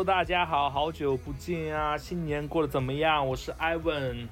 [0.00, 1.98] Hello，大家好，好久不见啊！
[1.98, 3.28] 新年过得怎么样？
[3.28, 4.28] 我是 Ivan。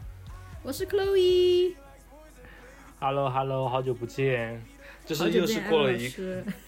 [0.63, 4.65] 我是 Chloe，Hello，Hello，好久不见，
[5.05, 6.11] 就是又是过了一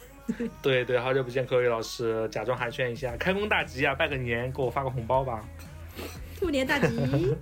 [0.60, 5.42] 对对，好久不见，科伟老师，假装寒暄一下，开工大吉啊，拜个年，给我发个红包吧。
[6.38, 7.34] 兔年大吉。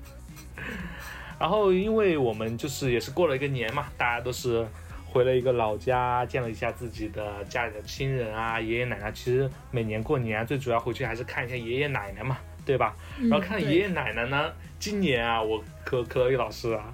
[1.40, 4.64] 然后，因为我们就是也是过了一个年嘛，大家都是
[5.10, 9.10] 回了一个老家，见了一下自己的家里的亲人啊，爷爷奶奶。
[9.10, 12.94] 其实每年过年啊，最主要回去还是看一下爷爷奶奶嘛，对吧？
[13.20, 16.92] 然后看爷爷奶奶呢，今年啊，我科科伟老师啊。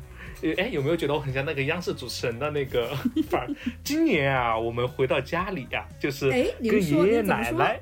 [0.59, 2.95] 哎，有没有觉得我很像那个央视主持人的那个
[3.31, 3.49] 范儿？
[3.83, 7.81] 今年啊，我们回到家里呀、就是跟爷爷奶奶，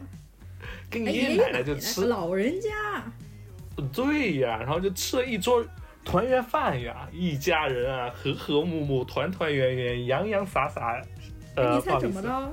[0.89, 3.03] 跟哎爷爷奶奶就吃老人家，
[3.93, 5.65] 对呀，然后就吃了一桌
[6.05, 11.01] 团圆饭呀，一家人啊和和睦睦、团团圆圆、洋洋洒洒。
[11.55, 12.53] 呃，哎你猜怎么，着？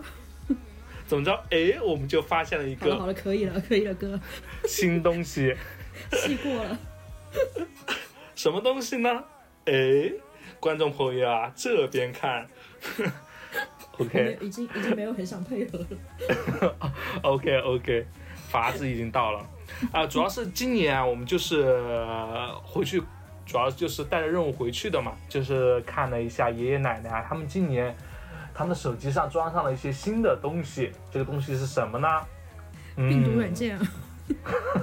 [1.07, 1.31] 怎么着？
[1.49, 4.19] 哎，我们就发现了一个好了好了，可以了，可以了，哥，
[4.65, 5.55] 新东西，
[6.11, 6.77] 气过了。
[8.35, 9.23] 什么东西呢？
[9.65, 10.11] 哎，
[10.59, 12.47] 观众朋友啊，这边看。
[13.97, 16.75] OK 已经已经没有很想配合了。
[17.23, 18.05] OK OK，
[18.49, 19.45] 法子已经到了
[19.91, 23.01] 啊、主要是今年啊，我们就是、呃回去，
[23.49, 27.95] 主要就是带着任务回去的嘛，就是看了一下爷爷奶奶啊，他们今年
[28.53, 32.07] 他们的手机上装上了一些新的东西，这个东西是什么呢？
[32.97, 33.87] 嗯、病毒软件啊，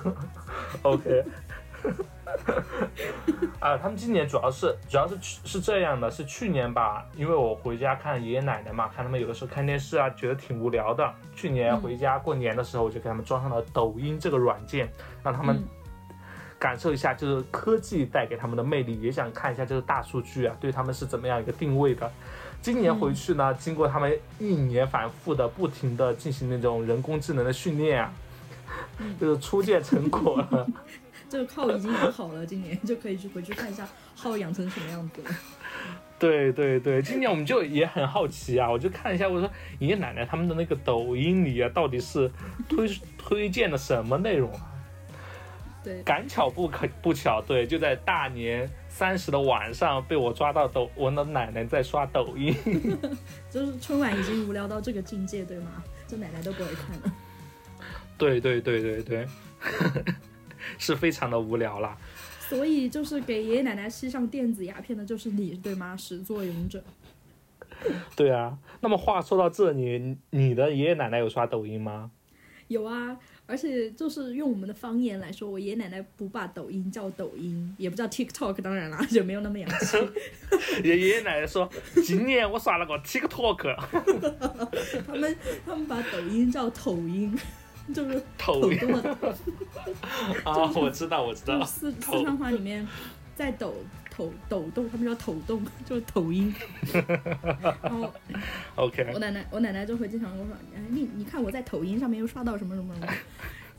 [0.83, 1.25] OK。
[3.61, 11.08] 啊，他们今年主要是主要是去是这样的，是去年吧，因为我回家看爷爷奶奶嘛，看他们有的时候看电视啊，觉得挺无聊的。
[11.36, 14.91] 去年回家过年的时候，我就给他们装上了抖音这个软件，
[15.23, 15.64] 让他们嗯
[16.67, 22.11] 感受一下就是科技带给他们的魅力，也想看一下就是大数据啊对他们是怎么样一个定位的。
[22.61, 28.13] 今年回去呢，经过他们一年反复的不停的进行那种人工智能的训练啊，
[29.20, 30.67] 就是初见成果了。
[31.30, 33.86] 这个号已经养好了，今年就可以去回去看一下
[34.17, 35.30] 号养成什么样子了。
[36.18, 39.48] 对对对，今年我们就也很好奇啊，我就看一下，我说
[39.79, 42.29] 爷爷奶奶他们的那个抖音里啊，到底是
[42.68, 44.73] 推推荐的什么内容啊？
[45.86, 52.52] 对，赶巧不可不巧，对，就在大年三十的晚上被我抓到抖，我的奶奶在刷抖音。
[53.48, 55.85] 就是春晚已经无聊到这个境界，对吗？
[56.08, 57.14] 这奶奶都不会看了。
[58.19, 59.29] 对对对对对，
[60.77, 61.97] 是非常的无聊啦。
[62.41, 65.97] 所以就是给爷爷奶奶吸上电子鸦片的就是你，对吗？
[65.97, 66.83] 始作俑者。
[68.17, 72.11] 对啊，那么话说到这里，你的爷爷奶奶有刷抖音吗？
[72.67, 79.96] 有啊，而且就是用我们的方言来说，我爷爷奶奶不把抖音叫抖音，也不叫 TikTok，当然啦， 就没有那么洋气。
[80.83, 81.70] 爷爷奶奶说，
[82.05, 83.77] 今年我刷了个 TikTok，
[85.06, 87.39] 他们他们把抖音叫抖音，
[87.95, 88.79] 就是抖音。
[90.42, 92.86] 啊，我知道我知道，四四川话里面
[93.36, 93.74] 在抖
[94.17, 96.55] 抖抖动，他们叫抖动， 就是抖音。
[97.83, 98.13] 然后
[98.77, 103.13] OK，我奶奶我奶奶就会经常跟我说，哎，你你看我在抖音上面又刷到什么什么什么。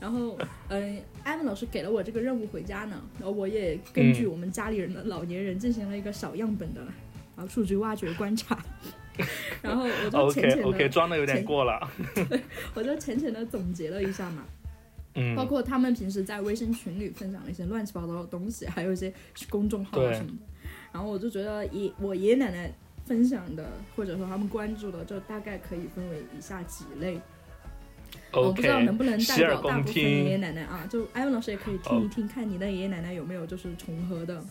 [0.00, 0.38] 然后，
[0.68, 6.80] 嗯、艾文老师给了我这个任务回家呢，然后我也根据嗯我们家里人的老年人进行了一个小样本的
[7.34, 8.56] 啊数据挖掘观察，
[9.60, 11.90] 然后我就浅 OK 浅的 OK，装的有点过了。
[12.74, 14.44] 我就浅浅的总结了一下嘛，
[15.18, 19.12] 嗯，包括他们平时在微信群里分享的一些乱七八糟的东西，还有一些
[19.50, 20.70] 公众号啊什么的。
[20.92, 22.72] 然后我就觉得爷我爷爷奶奶
[23.04, 27.20] 分享的，或者说他们关注的，就大概可以分为以下几类。
[28.32, 30.86] 我不知道能不能代表大部分爷爷，奶奶啊？
[30.88, 34.42] 就艾文老师也可以听一听，看你的爷爷奶奶有没有就是重合的。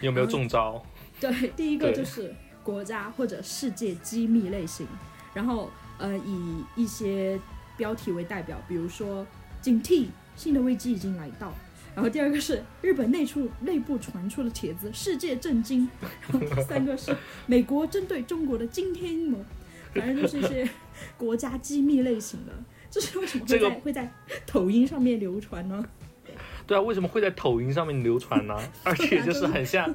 [0.00, 0.84] 有没有中招？
[1.20, 2.32] 对，第一个就是
[2.62, 4.86] 国家或者世界机密类型，
[5.32, 7.38] 然后呃以一些
[7.76, 9.26] 标题为代表，比如说
[9.64, 11.50] 警惕，新的危机已经来到。
[11.94, 15.88] 然后第二个是日本内出内部传出的帖子，世界震惊。
[16.02, 17.16] 然后第三个是
[17.46, 19.42] 美国针对中国的惊天阴谋，
[19.94, 20.68] 反正就是一些
[21.16, 22.52] 国家机密类型的。
[22.90, 24.12] 这是为什么会这个在、会在
[24.44, 25.82] 抖音上面流传呢？
[26.66, 28.54] 对啊，为什么会在抖音上面流传呢？
[28.84, 29.90] 而且就是很像，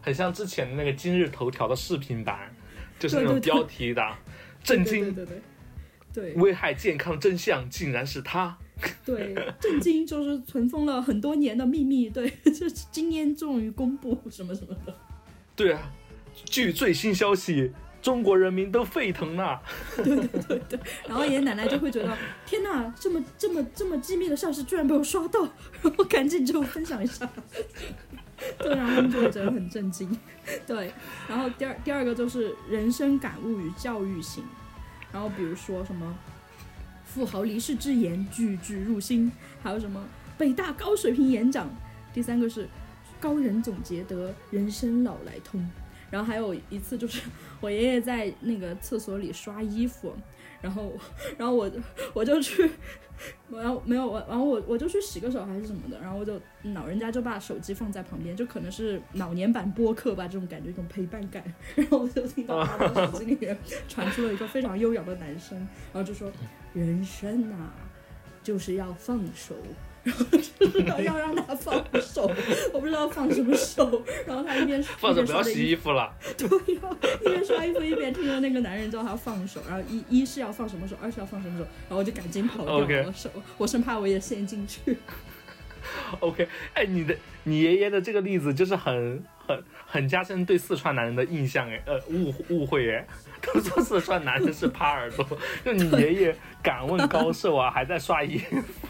[0.00, 2.52] 很像之前的那个今日头条的视频版，
[2.98, 4.02] 就是那种标题的
[4.64, 5.40] “震对对惊对对
[6.12, 6.34] 对。
[6.34, 8.58] 危害健康真相竟然是他
[9.04, 14.94] 对，震惊就是存封了很多年的秘密，对， 这是今天终于公布什么什么的，”。
[15.56, 15.90] 对啊，
[16.44, 19.60] 据最新消息，中国人民都沸腾了。
[19.96, 22.16] 对对对对然后爷爷奶奶就会觉得，
[22.46, 25.40] 天哪，这么这么这么机密的消息居然被我刷到，
[25.82, 27.28] 然后赶紧就分享一下，
[28.58, 30.18] 对，然后他们就会觉得很震惊，
[30.66, 30.90] 对，
[31.28, 34.42] 然后第二第二个就是人生感悟与教育型，
[35.12, 36.16] 然后比如说什么
[37.12, 40.08] 富豪离世之言句句入心，还有什么
[40.38, 41.68] 北大高水平演讲，
[42.14, 42.68] 第三个是
[43.18, 45.68] 高人总结得人生老来通。
[46.08, 47.22] 然后还有一次就是
[47.60, 50.14] 我爷爷在那个厕所里刷衣服，
[50.60, 50.92] 然后
[51.38, 51.70] 然后我
[52.12, 52.70] 我就去，
[53.50, 56.40] 然后没有我，然后我我就去洗个手还是什么的，然后我就
[56.74, 61.42] 老人家就把手机放在旁边，就可能是老年版播客吧，这种感觉，一种陪伴感。
[61.74, 63.56] 然后我就听到他的手机里面
[63.88, 65.58] 传出了一个非常优雅的男声，
[65.92, 66.30] 然后就说
[66.74, 67.70] ：“人生呐，
[68.42, 69.54] 就是要放手。”
[70.04, 72.30] 然后就是要要让他放手，
[72.72, 74.02] 我不知道放什么手。
[74.26, 76.12] 然后他一边 放着不要洗衣服了。
[76.38, 76.80] 对呀，
[77.20, 84.96] 一边刷衣服一边听着那个男人叫他放手，然后一一是要放什么手，二是要放什么手，然后我就赶紧跑掉了手我生怕我也陷进去。
[86.20, 93.04] OK，哎，你的你爷爷的这个例子就是很很很加深对四川男人的印象哎，呃误误会哎，
[93.42, 95.26] 都说四川男人是耙耳朵，
[95.64, 98.38] 就你爷爷敢问高寿啊，还在刷衣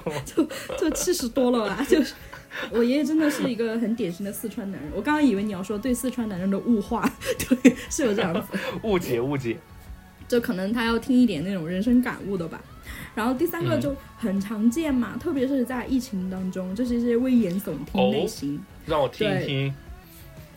[0.04, 0.12] 服，
[0.78, 2.14] 就七十多了吧，就是
[2.70, 4.90] 我爷爷真的是一个很典型的四川男人。
[4.94, 7.08] 我刚刚以为你要说对四川男人的物化，
[7.48, 9.56] 对，是有这样子，误解误解。
[10.28, 12.60] 就可能他要听一点那种人生感悟的吧。
[13.14, 18.60] 然后第三个嗯就很常见嘛，特别是在疫情当中，就是一些危言耸听类型。
[18.86, 19.74] 让我听一听。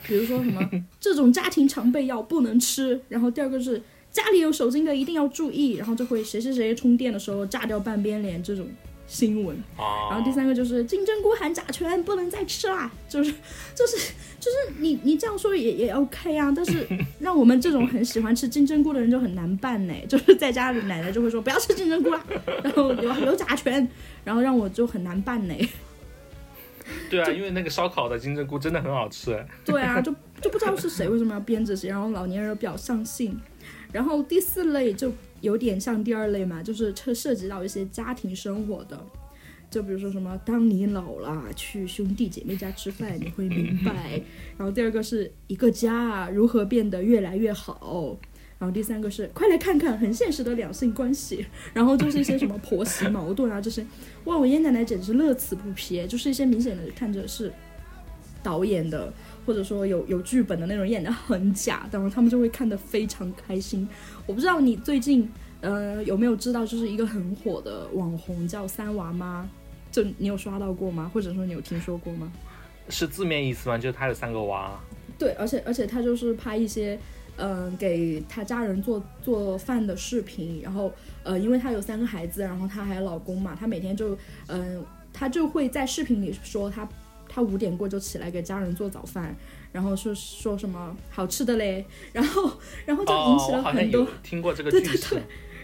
[0.08, 0.70] 比如说什么
[1.00, 8.68] 这种家庭常备药不能吃，然后第二个是家里有手机的一定要注意，然后就会谁谁谁充电的时候炸掉半边脸这种
[9.08, 9.56] 新闻。
[9.78, 13.32] 啊，然后第三个就是金针菇含甲醛，不能再吃啦，就是
[13.76, 16.88] 就是就是你你这样说也也 OK 啊，但是
[17.20, 22.24] 让我们这种很喜欢吃金针菇的人就很难办呢，就是在家里奶奶就会说不要吃金针菇啦，
[22.64, 23.88] 然后有有甲醛，
[24.24, 25.56] 然后让我就很难办呢。
[27.10, 29.44] 对啊，因为那个烧烤的金针菇真的很好吃。
[29.66, 33.38] 对啊，就就不知道是谁为什么要编这些，然后老年人比较上信。
[33.92, 39.00] 然后第四类就有点像第二类嘛，就是涉涉及到一些家庭生活的，
[39.70, 44.20] 就比如说什么，当你老了去兄弟姐妹家吃饭，你会明白。
[44.58, 48.18] 然后第二个是一个家如何变得越来越好。
[48.64, 53.86] 然后第三个是快来看看很现实的两性关系，然后就是一些什么婆媳矛盾啊这些，
[54.24, 57.52] 哇，我爷爷奶奶简直乐此不疲，就是一些明显的看着是
[58.42, 59.12] 导演的，
[59.46, 63.86] 或者说有有剧本的那种演的很假，然后他们就会看得非常开心。
[64.26, 65.30] 我不知道你最近
[65.60, 69.46] 呃有没有知道，就是一个很火的网红叫三娃妈，
[69.92, 71.12] 就你有刷到过吗？
[71.14, 72.32] 或者说你有听说过吗？
[72.88, 73.78] 是字面意思吗？
[73.78, 74.80] 就是他有三个娃。
[75.20, 76.98] 对，而且而且他就是拍一些，
[77.38, 80.92] 嗯、给他家人做做饭的视频，然后
[81.24, 86.88] 呃，因为他有三个孩子，然后他还有老公嘛，他每天就嗯、他就会在视频里说他
[87.28, 89.36] 他五点过就起来给家人做早饭，
[89.72, 92.52] 然后说说什么好吃的嘞，然后
[92.86, 95.22] 然后就引起哦，了很多听过这个对对对。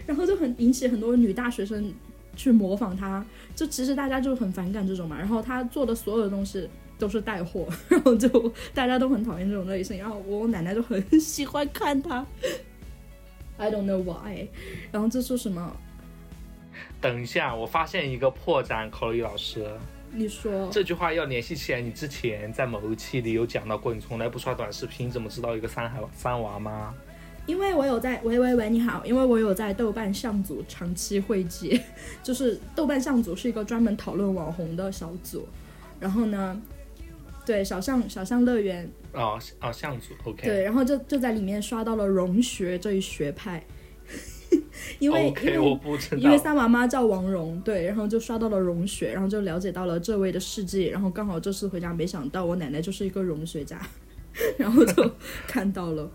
[0.07, 1.93] 然后就很引起很多女大学生
[2.35, 3.23] 去模仿他，
[3.55, 5.15] 就其实大家就很反感这种嘛。
[5.15, 6.67] 然后他做的所有的东西
[6.99, 8.27] 都是带货， 然后就
[8.73, 9.97] 大家都很讨厌这种类型。
[9.97, 12.23] 然后我奶奶就很喜欢看他
[13.57, 14.47] ，I don't know why。
[14.91, 15.75] 然后这是什么？
[17.01, 19.65] 等一下，我发现一个破绽，口语老师，
[20.11, 21.79] 你说这句话要联系起来。
[21.79, 26.93] 你之前在某一期里有讲到过，你从来不刷短视频，怎么知道一个三孩三娃吗？
[27.45, 31.81] 因为我有在，喂喂喂，你好，因为我有在豆瓣相组长期汇集，
[32.21, 35.47] 就是豆瓣相组是一个专门讨论网红的小组，
[35.99, 36.61] 然后呢，
[37.49, 43.65] 对小象小象乐园，哦哦，向组，OK，对，然后就就在里面刷到了融学这一学派，
[44.99, 46.37] 因为因 OK，为我不知因为。
[46.37, 53.81] 三娃妈叫王蓉，对，然后就刷到了融学，然后就了解到了这位的事迹，然后刚好这次回家，没想到我奶奶就是一个融学家，
[54.55, 55.11] 然后就
[55.47, 56.07] 看到了，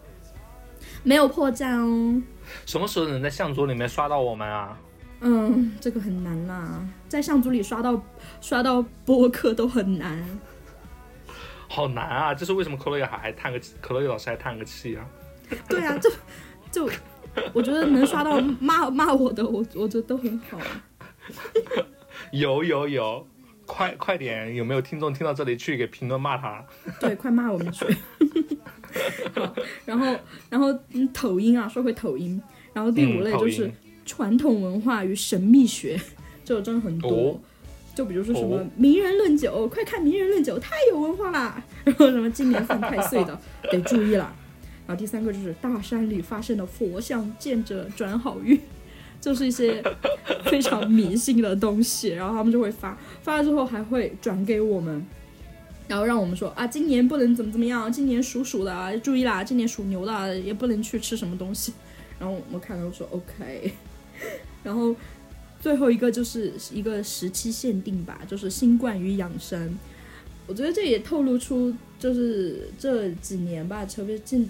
[1.02, 2.22] 没有破绽哦。
[2.64, 4.78] 什么时候能在向组里面刷到我们啊？
[5.20, 8.00] 嗯，这个很难啦，在相组里刷到
[8.40, 10.24] 刷到播客都很难。
[11.74, 12.32] 好难啊！
[12.32, 15.04] 这是为什么可乐还还叹个气可乐老师还叹个气啊？
[15.68, 16.08] 对啊，就
[16.70, 16.88] 就
[17.52, 20.56] 我觉得能刷到骂骂我的，我我觉得都很好。
[22.30, 23.26] 有有有，
[23.66, 24.54] 快快点！
[24.54, 26.64] 有没有听众听到这里去给评论骂他？
[27.00, 27.84] 对，快骂我们去。
[29.34, 29.52] 好，
[29.84, 30.16] 然后
[30.48, 32.40] 然后嗯，抖音啊，说回抖音，
[32.72, 33.68] 然后第五类就是
[34.06, 36.00] 传统文化与神秘学，
[36.44, 37.10] 这个真的很多。
[37.10, 37.40] 哦
[37.94, 41.62] 就比如说什么哦名人论酒，快看名人论酒，太有文化啦！
[41.84, 43.38] 然后什么今年犯太岁的，
[43.70, 44.34] 得注意了。
[44.86, 48.60] 然后第三个就是大山里发现的佛像，见者转好运，
[49.20, 49.82] 就是一些
[50.44, 52.08] 非常迷信的东西。
[52.08, 55.06] 然后他们就会发，发了之后还会转给我们，
[55.88, 61.72] 然后让我们说啊，今年不能怎么怎么样，今年属鼠的啊注意啦，今年属牛的啊也不能去吃什么东西。
[62.18, 63.72] 然后我们看到说 OK，
[64.62, 64.94] 然后
[65.64, 69.78] 最后一个就是一个时期限定吧，就是新冠与养生。
[70.47, 74.47] 我觉得这也透露出，就是这几年吧，特别近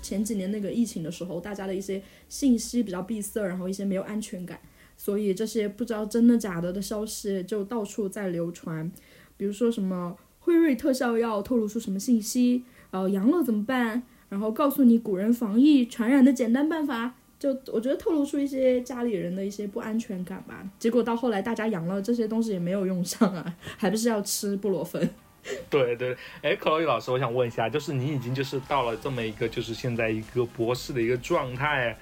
[0.00, 4.58] 前几年那个疫情的时候，大家的一些信息比较闭塞，然后一些没有安全感，
[4.96, 8.90] 所以这些不知道真的假的的消息就到处在流传。
[9.36, 14.04] 比如说什么辉瑞特效药透露出什么信息，然后阳了怎么办？
[14.30, 20.66] 然后告诉你古人防疫传染的简单办法，就我觉得透露出一些家里人的一些不安全感吧。
[20.78, 25.06] 结果到后来大家阳了，这些东西也没有用上啊，还不是要吃布洛芬。
[25.68, 31.94] 对对，哎，克洛伊老师，我想问一下，就是你已经就是到了这么一个就是现在一个博士的一个状态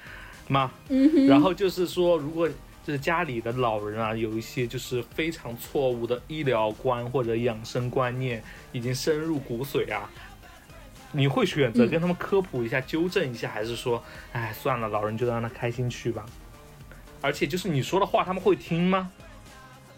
[0.47, 0.71] 吗？
[0.89, 2.49] 嗯哼，然后就是说，如果
[2.85, 10.09] 就是家里的老人啊，有一些就是非常错误的医疗观或者养生观念，已经深入骨髓啊，
[11.13, 14.03] 你会选择跟他们科普一下、纠正一下，还是说，
[14.33, 16.25] 哎，算了，老人就让他开心去吧？
[17.21, 19.11] 而且就是你说的话，他们会听吗？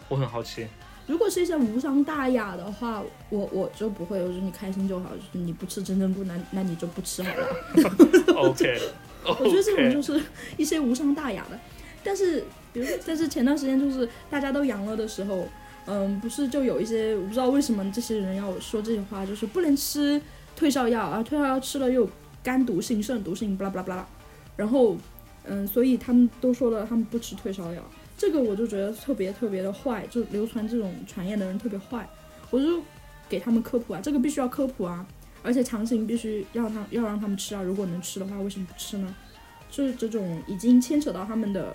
[0.08, 0.66] 我很好奇。
[1.06, 7.46] 如果是一些无伤大雅的话，我我就不会，我说你开心就好，就是你不吃真正不那那你就不吃好了。
[8.36, 8.80] OK，
[9.24, 10.22] 我觉得这种就是
[10.56, 11.58] 一些无伤大雅的，
[12.02, 12.42] 但是
[12.72, 15.46] 比如说，但是前段时间就是大家都阳了的时候，
[15.86, 20.20] 嗯，不是就有一些我不知道为什么这些人要说这些话，就是不能吃
[20.56, 22.10] 退烧药啊，退烧药吃了又有
[22.42, 24.06] 肝毒性、肾毒性，巴拉巴拉巴拉，
[24.56, 24.96] 然后
[25.44, 27.82] 嗯，所以他们都说了他们不吃退烧药，
[28.16, 32.08] 这个我就觉得特别特别的坏，就流传这种传言的人特别坏，
[32.50, 32.80] 我就
[33.28, 35.04] 给他们科普啊，这个必须要科普啊，
[35.42, 39.14] 而且强行必须让他要让他们吃啊，如果能吃的话，为什么不吃呢？
[39.70, 41.74] 就是这种已经牵扯到他们的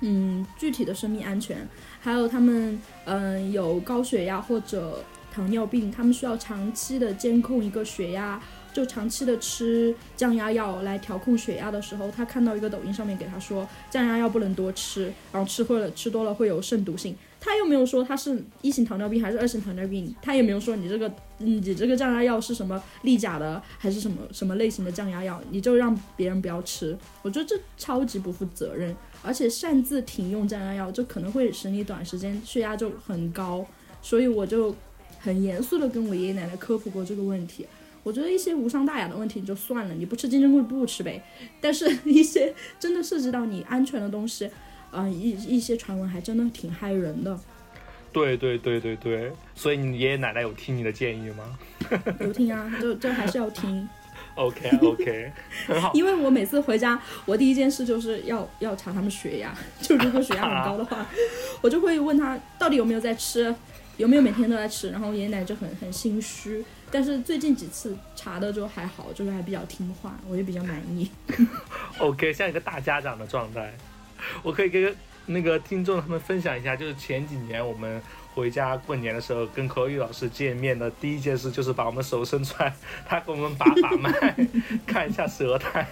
[0.00, 1.68] 嗯具体的生命安全，
[2.00, 8.40] 还有他们嗯有高血压或者糖尿病，他们需要长期的监控一个血压，
[8.72, 17.16] 就长期的吃降压药来调控血压的时候，他看到一个抖音上面给他说降压药不能多吃，然后吃会了吃多了会有肾毒性。
[17.40, 26.96] 他又没有说他是一型糖尿病还是二型糖尿病，他也没有说你这个你这个降压药是什么利甲的还是什么什么类型的降压药，你就让别人不要吃。
[27.22, 33.66] 我觉得这超级不负责任，而且擅自停用降压药，就可能会使你短时间血压就很高。
[34.00, 34.74] 所以我就
[35.22, 37.66] 很严肃的跟我爷爷奶奶科普过这个问题。
[38.02, 41.22] 我觉得一些无伤大雅的问题你就算了，你不吃金针菇不吃呗。
[41.60, 44.50] 但是一些真的涉及到你安全的东西，
[44.90, 47.38] 啊、一一些传闻还真的挺害人的。
[48.12, 51.56] 对对对对对，所以你爷爷奶奶有听你的建议吗
[52.20, 53.88] 有听啊，就就还是要听
[54.34, 55.32] ，？OK OK，
[55.66, 55.92] 很好。
[55.94, 61.06] 因为我每次回家，我第一件事就是要要查他们血压，就如果血压很高的话，
[61.62, 63.54] 我就会问他到底有没有在吃，
[63.96, 66.64] 有没有每天都在吃，然后爷爷奶奶就很很心虚。
[66.90, 71.10] 但是最近几次查的就还好，就是还比较听话，我也比较满意。
[71.98, 73.72] OK，像一个大家长的状态，
[74.42, 74.94] 我可以跟
[75.26, 78.02] 那个听众他们分享一下，就是前几年我们
[78.34, 82.74] 回家过年的时候，跟口语老师见面的第一件事就是把我们手伸出来，
[83.06, 84.36] 他给我们把把脉，
[84.86, 85.86] 看一下舌苔。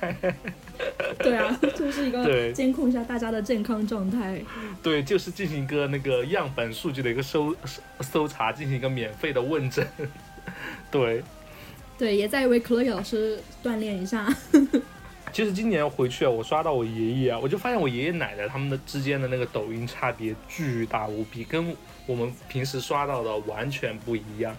[1.19, 4.41] 对啊，就是一对个监控一下大家的健康状态。
[4.83, 9.87] 对，就是进行一个那个样本数据的一个搜搜搜查，进行一个免费的问诊。
[10.91, 11.23] 对，
[11.99, 14.27] 对，也在为 Chloe 老师锻炼一下。
[15.33, 21.77] 其实今年回去啊，我刷到我爷爷啊，我就发现我爷爷奶奶他们的之间的那个抖音差别巨大无比，跟
[22.07, 24.57] 我们平时刷到的完全不一样。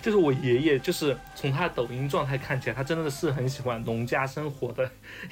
[0.00, 4.90] 就是我爷爷，就是从他的抖音状态看起来，他真的是很喜欢农家生活的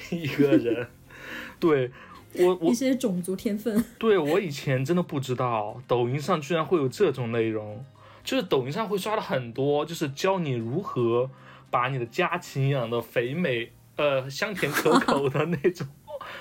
[0.09, 0.87] 一个人。
[1.59, 1.91] 对
[2.35, 7.83] 我，我一些种族天分， 对我以前真的不知道，抖音上居然会有这种内容，
[8.23, 11.29] 就是抖音上会刷的很多，就是教你如何
[11.69, 15.85] 把你的家禽养的肥美、呃香甜可口的那种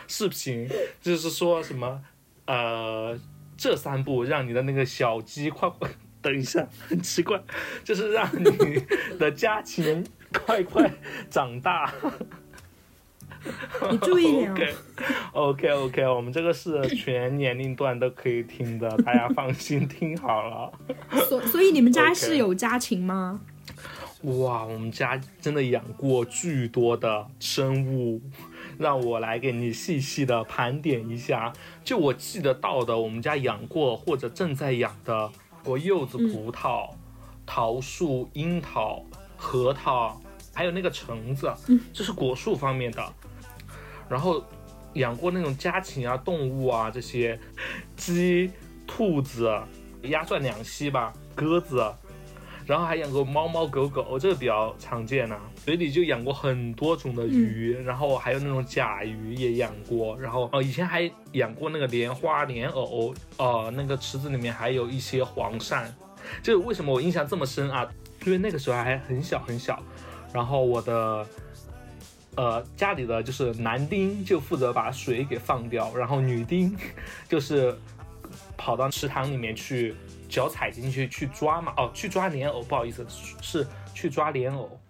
[0.06, 0.68] 视频，
[1.02, 2.00] 就是说什么
[2.46, 3.18] 呃
[3.60, 5.70] 这三步让你的那个小鸡快。
[6.22, 7.38] 等一下，很奇怪，
[7.84, 8.82] 就是让你
[9.18, 10.02] 的家禽
[10.32, 10.90] 快快
[11.28, 11.92] 长大。
[13.90, 14.56] 你注意点哦。
[15.32, 20.72] OK OK OK，我们这个是全年龄段都可以听的，大家放心听好了。
[21.26, 23.40] 所所以你们家是有家禽吗？
[24.24, 28.20] 哇，我们家真的养过巨多的生物，
[28.80, 31.52] 让我来给你细细的盘点一下。
[31.84, 35.30] 就我记得到的，我们家养过或者正在养的，
[35.62, 36.88] 过柚子、葡萄、
[37.44, 39.04] 桃树、樱桃、
[39.36, 40.18] 核桃，
[40.54, 41.52] 还有那个橙子，
[41.92, 43.12] 这是果树方面的。
[44.08, 44.42] 然后
[44.94, 47.38] 养过那种家禽啊、动物啊这些，
[47.96, 48.50] 鸡、
[48.86, 49.60] 兔子、
[50.04, 51.84] 鸭、鹳两栖吧，鸽子，
[52.66, 65.84] 然后还养过猫猫狗狗，这个比较常见呐、水里就养过很多种的鱼，然后还有那种甲鱼也养过，然后呃以前还养过那个莲花、莲藕，呃那个池子里面还有一些黄鳝。
[66.42, 67.88] 这为什么我印象这么深啊？
[68.24, 69.82] 因为那个时候还很小很小，
[70.32, 71.26] 然后我的
[72.36, 76.76] 呃家里的就是男丁就负责把水给放掉，然后女丁
[77.28, 77.74] 就是
[78.56, 79.94] 跑到池塘里面去
[80.30, 83.04] 脚踩进去去抓嘛，哦，去抓莲藕，不好意思，
[83.42, 84.80] 是去抓莲藕。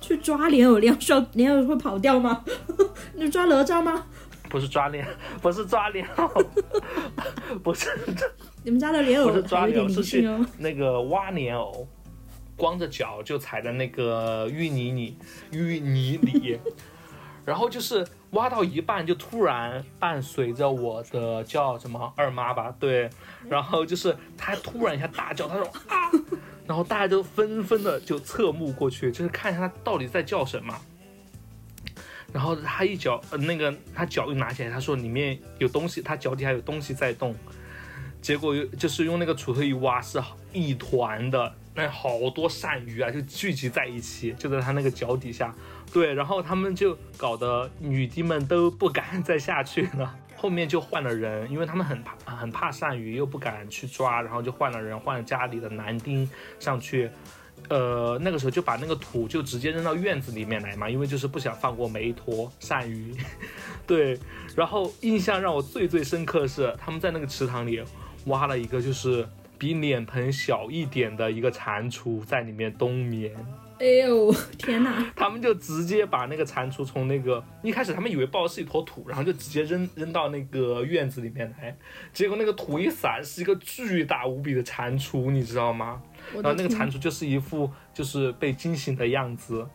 [0.00, 2.44] 去抓莲藕，莲藕需要莲藕会跑掉吗？
[3.14, 4.04] 你抓哪吒吗？
[4.50, 5.06] 不是抓莲，
[5.40, 6.28] 不是抓莲藕，
[7.64, 7.88] 不是
[8.62, 10.44] 你们家的莲藕不是抓莲藕。
[10.58, 11.88] 那个挖莲藕，
[12.56, 15.16] 光着脚就踩在那个淤泥里，
[15.52, 16.58] 淤泥里，
[17.44, 23.10] 然后就是挖到一半，就突然伴随着我的叫什么二妈吧，对，
[23.48, 26.10] 然后就是她突然一下大叫，她说啊，
[26.66, 30.74] 然后大家都纷纷的就侧目过去，就是看一下她到底在叫什么。
[32.32, 37.34] 然后她一脚，呃，那个她脚一拿起来，她说里面有东西，她脚底下有东西在动。
[38.20, 40.18] 结果就是用那个锄头一挖，是
[40.52, 45.54] 一团的，那好多鳝鱼啊，就聚集在一起，就在他那个脚底下。
[45.92, 50.14] 对，然后他们就搞得女帝们都不敢再下去了。
[50.36, 56.28] 后面就换了人，因为他们很怕很怕鳝鱼，又不敢去抓，然后就换了人，换了家里的男丁
[56.58, 57.10] 上去。
[57.70, 63.14] 呃，那个时候就把那个土就直接扔到院子里面来嘛，因为就是不想放过每一坨鳝鱼。
[63.86, 64.18] 对，
[64.54, 67.82] 然后印象让我最最深刻的是，他们在那个池塘里
[68.26, 69.26] 挖了一个就是
[69.58, 73.32] 比脸盆小一点的一个蟾蜍在里面冬眠。
[73.78, 75.04] 哎呦，天哪！
[75.16, 81.76] 他们就直接把那个蟾蜍从那个一开始他们以为抱的是一坨土，然后就直接扔扔到那个院子里面来，
[82.12, 86.00] 结果那个土一散，是一个巨大无比的蟾蜍，你知道吗？
[86.34, 89.66] 然后那个蟾蜍就是一副就是被惊醒的样子，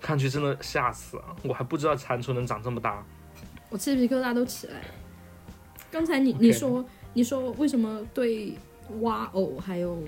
[0.00, 3.06] 看上去真的吓死了，我还不知道蟾蜍能长这么大。
[3.70, 4.86] 我鸡皮疙瘩都起来了。
[5.92, 8.52] 刚才你你说你说为什么对
[9.00, 9.98] 挖偶还有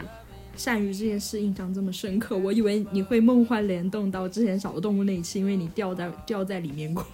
[0.57, 2.37] 鳝鱼这件事印象这么深刻？
[2.37, 7.05] 我以为你会梦幻联动到之前小动物那一期，因为你掉在掉在里面过。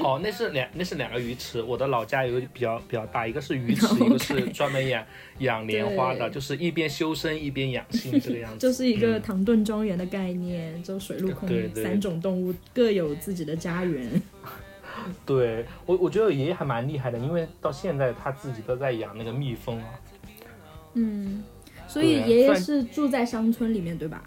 [0.00, 5.04] 哦，那是两那是两个鱼池，我的老家有比较比较大，一个是鱼池， 一个是专门养
[5.40, 8.58] 养莲花的，就是一边修身一边养性这个样子。
[8.58, 14.22] 就是一个嗯唐顿庄园的概念，就水陆空三种动物各有自己的家园。
[15.26, 20.00] 对我，我觉得我爷爷还蛮厉害的，因为到现在他自己都在养那个蜜蜂啊。
[20.94, 21.42] 嗯，
[21.86, 24.22] 所以爷爷是住在乡村里面，对吧？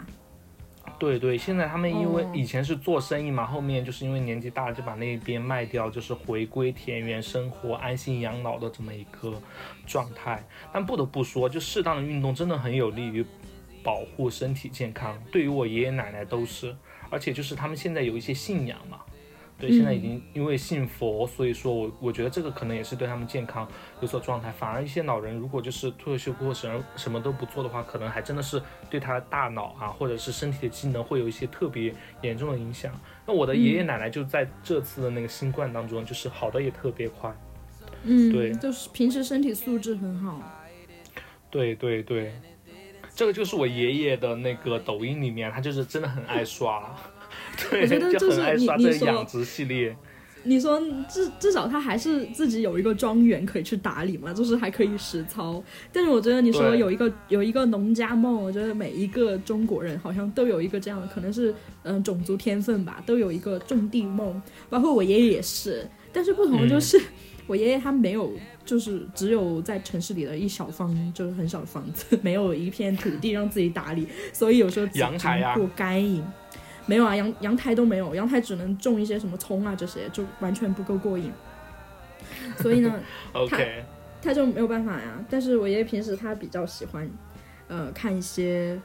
[0.98, 9.40] 对对，现在他们因为哦以前是做生意嘛，后面就是因为年纪大了，就把那边卖掉，就是回归田园生活、安心养老的这么一个
[9.86, 10.44] 状态。
[10.72, 13.24] 但不得不说，就适当的运动真的很有利于
[13.84, 15.16] 保护身体健康。
[15.30, 16.74] 对于我爷爷奶奶都是，
[17.10, 18.98] 而且就是他们现在有一些信仰嘛。
[19.58, 23.66] 对，现在已经因为信佛，所以说我我觉得这个可能也是对他们健康
[24.00, 24.52] 有所状态。
[24.52, 31.92] 反而一些老人如果就是退休过后什么什么都不做的话，可能还真的是对他的大脑啊，或者是身体的机能会有一些特别
[32.22, 32.92] 严重的影响。
[33.26, 37.34] 那我的爷爷奶奶就在这次的那个新冠当中，就是好的也特别快。
[38.04, 40.40] 嗯，对就是平时身体素质很好。
[41.50, 42.32] 对对对，
[43.12, 47.17] 这个就是我爷爷的那个抖音里面，他就是真的很爱刷，对，
[47.72, 49.96] 我觉得就是你你说养殖系列。
[50.44, 55.62] 你说至至少他还是自己有一个庄园可以去打理嘛，就是还可以实操。
[55.92, 61.50] 但是我觉得你说有一个有一个农家梦，我觉得每一个中国人好像都有一个这样的，可能是
[61.82, 64.40] 嗯、呃种族天分吧，都有一个种地梦。
[64.70, 66.98] 包括我爷爷也是，但是不同的就是、
[67.48, 68.32] 我爷爷他没有，
[68.64, 76.22] 就是只有在城市里的一小方，就是很小的房子， 没有一片土地让自己打理，所以有时候只阳台啊过干瘾。
[76.88, 81.30] 没有啊，阳阳台都没有，阳台只能种一些什么葱啊这些，就完全不够过瘾。
[82.56, 83.00] 所以呢，
[83.34, 83.84] OK，
[84.22, 85.24] 他就没有办法呀。
[85.28, 87.08] 但是我爷爷平时他比较喜欢，
[87.68, 88.80] 呃，看一些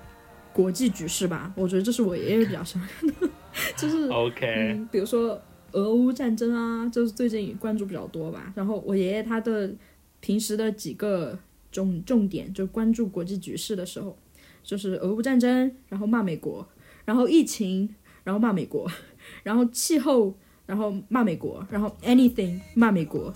[0.52, 1.52] 国际局势吧。
[1.56, 3.30] 我觉得这是我爷爷比较喜欢看的，
[3.78, 8.52] 就是、OK，嗯，比如说俄乌战争啊，就是最近关注比较多吧。
[8.54, 9.72] 然后我爷爷他的
[10.20, 11.40] 平时的几个
[11.72, 14.18] 重重点，就关注国际局势的时候，
[14.62, 16.68] 就是俄乌战争，然后骂美国，
[17.06, 18.90] 然后疫情，然后骂美国，
[19.44, 20.34] 然后气候，
[20.66, 23.34] 然后骂美国，然后 anything 骂美国，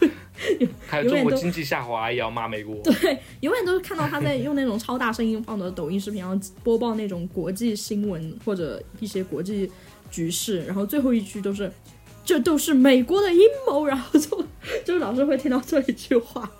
[0.86, 2.76] 还有永远都中国经济下滑也要骂美国。
[2.82, 9.70] 对，永远都是看到他在用那种超大声音放的抖音视频，然后播报那种国际新闻或者一些国际
[10.10, 11.70] 局势，然后最后一句都是
[12.24, 14.44] “这都是美国的阴谋”，然后就
[14.84, 16.50] 就老是会听到这一句话，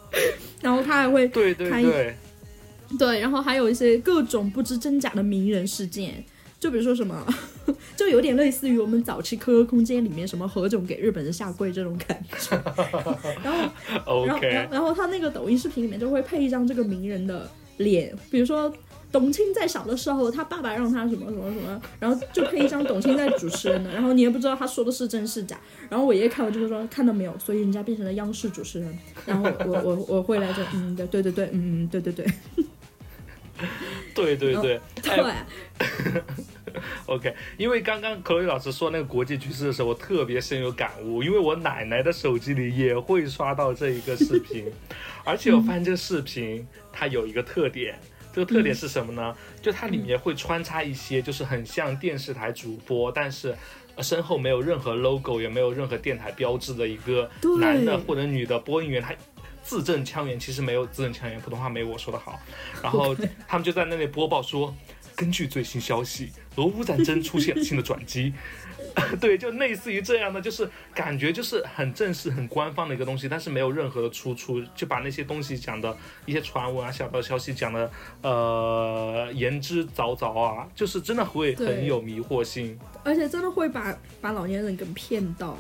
[0.60, 2.16] 然后他还会对对对，
[2.98, 6.22] 对，然后还有一些各种不知真假的名人事件，
[6.62, 7.26] 就比如说什么，
[7.96, 12.56] 就有点类似于我们早期 QQ 空间里面什么何炅给日本人下跪这种感觉。
[13.42, 13.64] 然后，
[14.06, 18.72] 然后，然后，然后他那个抖音视频里面就会配一张这个名人的脸，比如说。
[19.10, 25.60] 董卿在小的时候，他爸爸让他什么什么什么，然后就配一张董卿在主持人的，然后你也不知道他说的是真是假。
[25.90, 28.98] 然后我爷爷看完就会说看到没有，所以人家变成了央视主持人。
[29.26, 32.26] 然后我我我会来就嗯对对对对嗯对对对
[34.14, 36.22] 对对 对，哎对，
[37.06, 44.70] OK，因为刚刚可伟老师说那个国际局势的时候，我特别深有感悟，因为我奶奶的手机里也会刷到这一个视频，
[45.24, 47.98] 而且我发现这个视频它有一个特点，
[48.32, 49.34] 这个特点是什么呢？
[49.60, 53.54] 就它里面会穿插一些就是很像电视台主播，但是。
[53.94, 59.14] 呃身后没有任何 logo，也没有任何电台标志的一个男的或者女的播音员，他
[59.62, 62.40] 字正腔圆，其实没有字正腔圆，普通话没我说的好。
[62.82, 63.14] 然后
[63.46, 64.74] 他们就在那里播报说，
[65.14, 68.32] 根据最新消息，俄乌战争出现了新的转机。
[69.20, 75.96] 对，就类似于这样的，就是感觉就是很正式、很官方的一个东西，但是没有任何的出处，就把那些东西讲的
[76.26, 82.78] 一些传闻啊、小道消息讲的呃言之凿凿啊，就是真的会很有迷惑性。
[83.02, 85.56] 而且真的会把把老年人给骗到。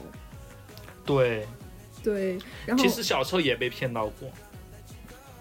[1.06, 1.46] 对，
[2.02, 4.28] 对，然后其实小时候也被骗到过。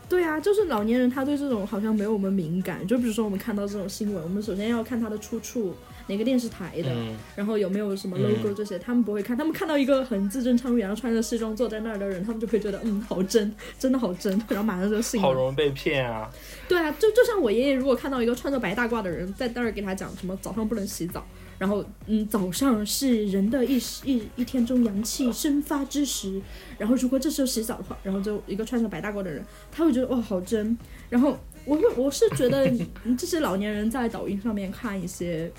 [0.07, 2.85] 对啊，就是老年人他对这种好像没有我们敏感。
[2.85, 5.73] 就比如说我们看到这种新闻，我们首先要看他的出处，
[6.07, 9.37] 哪个电视台的，嗯，然后有没有什么嗯 logo 这些，他们不会看。
[9.37, 15.25] 他们看到一个很字正腔圆，然后穿着西装坐在那儿的人，他们就会觉得嗯好真，真的好真，然后马上就信了。
[15.25, 16.29] 好容易被骗啊。
[16.67, 21.25] 对啊，就就像我爷爷如果看到一个穿着白大褂的人在那儿给他讲什么早上不能洗澡。
[21.61, 26.41] 然后，嗯，早上是人的一时一一天中阳气生发之时。
[26.79, 30.75] 然后，如果这时候洗澡的话，然后就一个穿着白大褂的人，他会觉得哇好真。
[31.07, 32.65] 然后，我会我是觉得
[33.03, 35.51] 嗯这些老年人在抖音上面看一些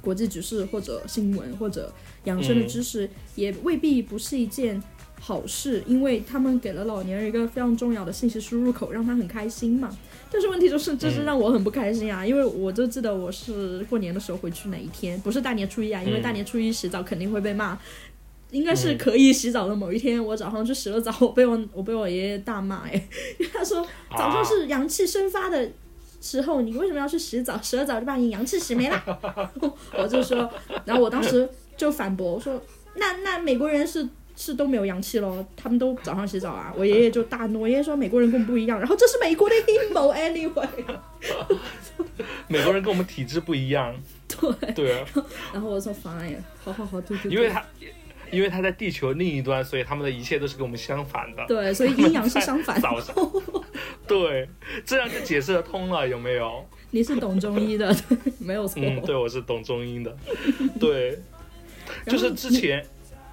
[0.00, 4.80] 国际局势或者新闻或者养生的知识，也未必不是一件
[5.20, 9.90] 好事，因为他们给了老年人一个非常重要的信息输入口，让他很开心嘛。
[10.30, 17.78] 但是问题就是，这是让我很不开心啊，因为我就记得我是过年的时候回去哪一天，不是大年初一啊，因为嗯大年初一洗澡肯定会被骂。
[18.50, 22.92] 应该是可以洗澡的某一天，我早上去洗了澡，我被我我被我爷爷大骂哎，
[23.38, 23.86] 因为他说
[24.16, 25.70] 早上是阳气生发的
[26.22, 27.60] 时候，你为什么要去洗澡？
[27.60, 29.52] 洗了澡就把你阳气洗没了。
[29.92, 30.50] 我就说，
[30.86, 32.58] 然后我当时就反驳我说，
[32.94, 34.08] 那那美国人是
[34.40, 36.72] 是都没有阳气咯，他们都早上洗澡啊。
[36.76, 40.68] 我爷爷就大怒，我爷爷说美国人跟我们不一样，然后这是美国的阴谋，anyway。
[42.46, 43.92] 美国人跟我们体质不一样。
[44.28, 45.06] 对，对啊，
[45.52, 47.64] 然后我说 fine，好好好，对对对，因为他
[48.30, 51.44] 因为他在地球另一端，所以他们的一切都是跟我们相反的。
[51.48, 52.80] 对，所以阴阳是相反。
[52.80, 53.12] 早上，
[54.06, 54.48] 对，
[54.84, 56.64] 这样就解释得通了，有没有？
[56.90, 58.80] 你是懂中医的，对，没有错。
[58.82, 60.16] 嗯，对，我是懂中医的，
[60.78, 61.18] 对，
[62.06, 62.86] 就是之前，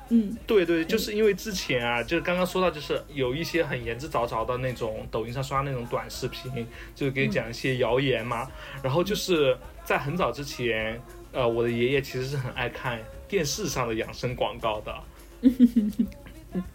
[0.09, 8.47] 嗯，对对，就是因为之前啊，就是刚刚说到，就是有一些很言之凿凿的那种抖音上刷那种短视频，就是给你讲一些谣言嘛。
[8.83, 14.95] 然后就是在很早之前，呃，我的爷爷其实是很爱看电视上的养生广告的。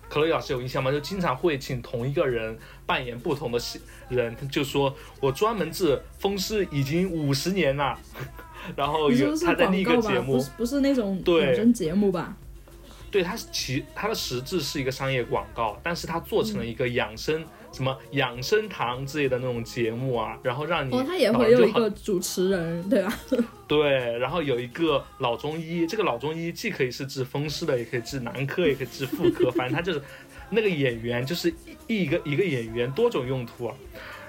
[0.08, 0.90] 可乐老师有印象吗？
[0.90, 7.98] 就经常会请同一个人扮演不同的戏人，就说我专门治风湿已经五十年了。
[8.76, 9.96] 然后有他在另一个？
[10.02, 12.36] 节目不是不是那种对养生节目吧？
[13.10, 23.18] 对，它是其它的实质是一个商业广告，但是它做成了一个养生、什么养生堂之类的那种节目啊，然后让你哦，他也会有一个主持人，对吧？
[23.66, 30.00] 对，然后有一个老中医，这个老中医既可以是治风湿的，也可以治男科，也可以治妇科，反正他就是
[30.50, 31.52] 那个演员，就是
[31.88, 33.74] 一一个一个演员多种用途啊。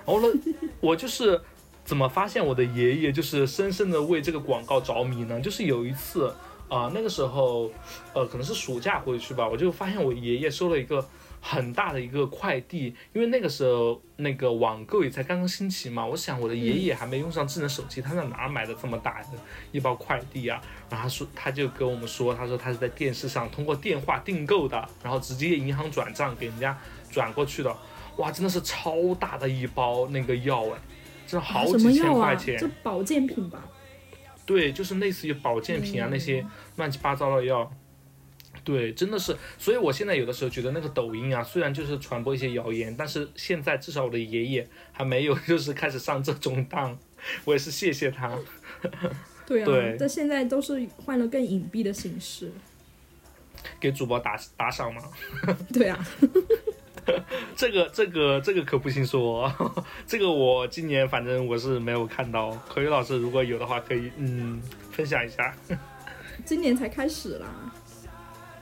[0.05, 0.39] 然后呢，
[0.79, 1.39] 我就是
[1.85, 5.39] 怎么发现我的爷爷就是深深的为这个广告着迷呢？
[5.39, 6.33] 就是有一次
[6.75, 7.69] 啊、那个时候
[8.13, 11.05] 呃可能是暑假回去吧，我就发现我爷爷收了一个。
[11.43, 19.29] 很大的一个快递，因为那个时候那个网购也才刚刚兴起嘛，我想我的爷爷还没用上智能手机，他在哪儿买的这么大的
[19.71, 20.61] 一包快递啊？
[20.87, 26.77] 然后他说，他就跟我们说，他说他是在电视上通过电话订购的，然后直接银行转账给人家
[27.09, 27.75] 转过去的，
[28.17, 30.79] 哇，真的是超大的一包那个药哎，
[31.25, 32.13] 真的好几千？
[32.13, 33.67] 块钱，这保健品吧？
[34.51, 37.71] 对，就是类似于保健品啊、嗯那些乱七八糟的药。
[38.65, 46.97] 对，真的是，所以我现在有的时候觉得那个抖音啊，虽然就是传播一些谣言，但是现在至少我的爷爷还没有 就是开始上这种当，
[47.45, 48.37] 我也是谢谢他。
[49.47, 52.51] 对啊，对但现在都是换了更隐蔽的形式。
[53.79, 55.01] 给主播打打赏吗。
[55.73, 56.05] 对啊，
[57.55, 59.51] 这个这个这个可不行说，
[60.05, 62.51] 这个我今年反正我是没有看到。
[62.67, 64.61] 口语老师如果有的话，可以嗯
[64.91, 65.53] 分享一下。
[66.45, 67.47] 今年才开始啦。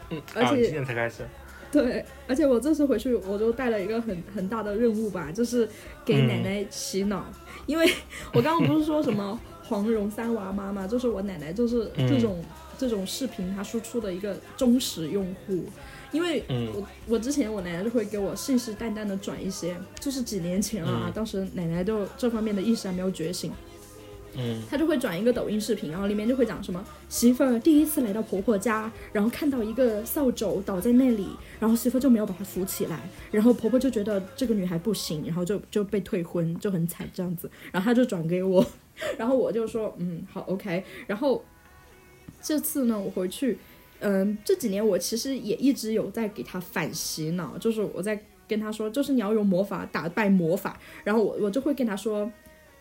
[0.09, 1.25] 嗯，啊，而且今年才开始。
[1.71, 5.69] 对，而且我这次回去，我就带了一个很很大的任务吧，就是
[6.03, 7.23] 给奶奶洗脑，
[7.67, 7.87] 因为
[8.33, 12.43] 我刚刚不是说什么黄蓉三娃妈嘛，就是我奶奶就是嗯这种、
[12.75, 15.63] 这种视频她输出的一个忠实用户，
[16.11, 16.67] 因为嗯。
[16.73, 21.11] 我我之前我奶奶就会给我信誓旦旦的转一些，就是几年前了啊，嗯。
[21.13, 23.51] 当时奶奶就这方面的意识还没有觉醒，
[24.35, 24.61] 嗯。
[24.69, 31.27] 他就会转一个抖音视频，然后里面就会讲什么媳妇儿第一次来到婆婆家，然后看到一个扫帚倒在那里，
[31.59, 32.99] 然后媳妇就没有把它扶起来，
[33.31, 38.65] 然后婆婆就觉得这个女孩不行，然后就就被退婚，就很惨这样子，然后她就转给我，
[39.17, 41.43] 然后我就说嗯好 OK，然后
[42.41, 43.57] 这次呢我回去，
[43.99, 52.31] 嗯这几年我其实也一直有在给他反洗脑，就是我在跟他说，就是你要用魔法打败魔法，然后我我就会跟他说。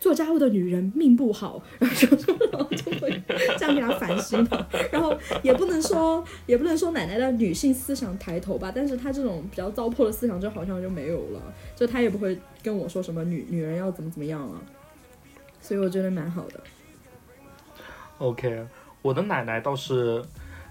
[0.01, 3.21] 做家务的女人命不好，然 后就然后就会
[3.59, 11.43] 这样给他反洗脑，然后也不能说也不能说奶奶的女性思想抬头吧，但是她这种比较糟粕的思想就好像就没有了，
[11.75, 14.63] 就她也不会跟我说什么女女人要怎么怎么样了，
[15.61, 16.61] 所以我觉得蛮好的。
[18.19, 18.67] ，OK，
[19.03, 20.23] 我的奶奶倒是，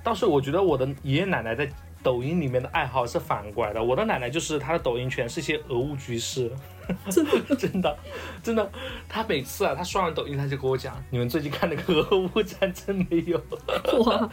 [0.08, 1.70] 当时我觉得我的爷爷奶奶在
[2.04, 3.84] 抖音里面的爱好是反过来的。
[3.84, 6.52] 我的奶奶就是她的抖音全是一些俄乌局势，
[7.10, 7.98] 真的，真的
[8.44, 8.72] 真的，
[9.10, 13.42] 她每次啊，她刷完抖音，她就跟我讲，你们最近看那个俄乌战争没有？
[14.04, 14.30] 哇，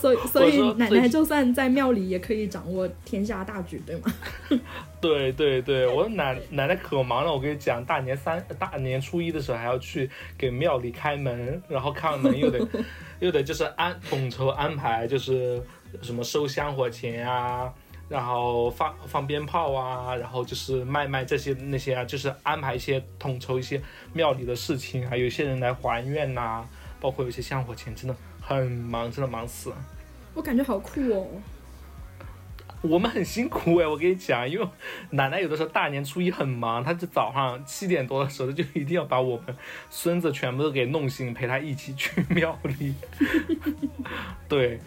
[0.00, 4.12] 所以 所以奶奶就算在庙里也可以掌握天下大局，对吗？
[5.00, 12.66] 对对对，我的奶奶奶可忙了，我跟你讲，大年三大年初一的时候还要去给庙里开门，然后开完门又得
[13.18, 15.60] 又得就是安统筹安排，就是
[16.00, 17.72] 什么收香火钱啊，
[18.08, 23.80] 然后放放鞭炮啊，然后就是卖卖这些那些啊，就是安排一些统筹一些
[24.12, 26.64] 庙里的事情啊，有些人来还愿呐、
[27.00, 29.76] 包括有些香火钱，真的很忙，真的忙死了。
[30.34, 31.26] 我感觉好酷哦。
[32.80, 34.66] 我们很辛苦哎，我跟你讲，因为
[35.10, 39.56] 奶奶有的时候大年初一很忙，她就早上七点多的时候就一定要把我们
[39.88, 42.92] 孙子全部都给弄醒，陪她一起去庙里。
[44.48, 44.80] 对，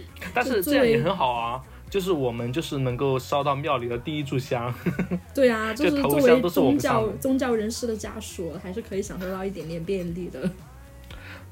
[0.34, 4.72] 但是这样也很好啊，就是我们就是能够烧到庙里的第一炷香。
[5.34, 10.50] 对啊，就是作为宗教宗教人士的家属，还是可以享受到一点点便利的。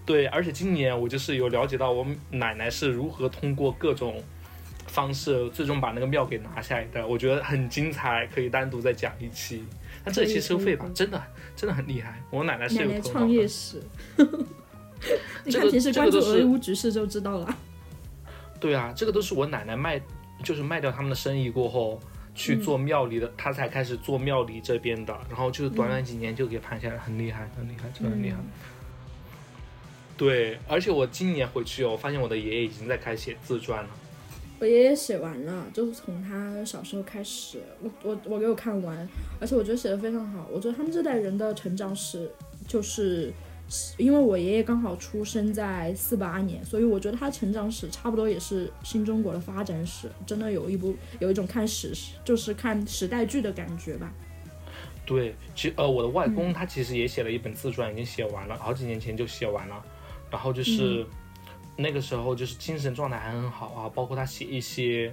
[0.07, 4.21] 对，而且今年我就是有了解到我奶奶是如何通过各种
[4.89, 9.63] 方式最终把那个庙给拿下来的，我觉得很精彩，可以单独再讲一期。
[10.05, 11.23] 那这期收费吧真的
[11.55, 13.47] 真的很厉害，我奶奶是有创业。
[13.47, 13.81] 史，
[15.45, 17.57] 你 这个看平时关注俄乌局势就知道了。
[18.61, 20.01] 对啊，这个都是我奶奶卖，
[20.45, 21.99] 就是卖掉他们的生意过后。
[22.33, 28.37] 去做庙里的，她才开始做庙里这边的，然后就是短短几年就给盘下来，很厉害，很厉害，真的很厉害。
[28.39, 28.47] 嗯
[30.17, 33.91] 对，而且我今年回去哦，我发现我的爷爷已经在开始写自传了。
[34.61, 39.07] 我爷爷写完了，就是从他小时候开始，我我我给我看完，
[39.41, 40.47] 而且我觉得写的非常好。
[40.53, 42.31] 我觉得他们这代人的成长史，
[42.69, 43.33] 就是
[43.97, 51.93] 因为我爷爷刚好出生在四八年，所以我觉得他成长史差不多也是新中国的发展史，真的有一部有一种看史
[52.25, 54.13] 就是看时代剧的感觉吧。
[55.07, 59.83] 对，其实呃，我的外嗯公他其实也写了一本自传，已经写完了，好几年前就写完了。
[60.31, 61.07] 然后嗯就是、
[61.77, 65.13] 那个时候就是精神状态还很好啊，包括他写一些，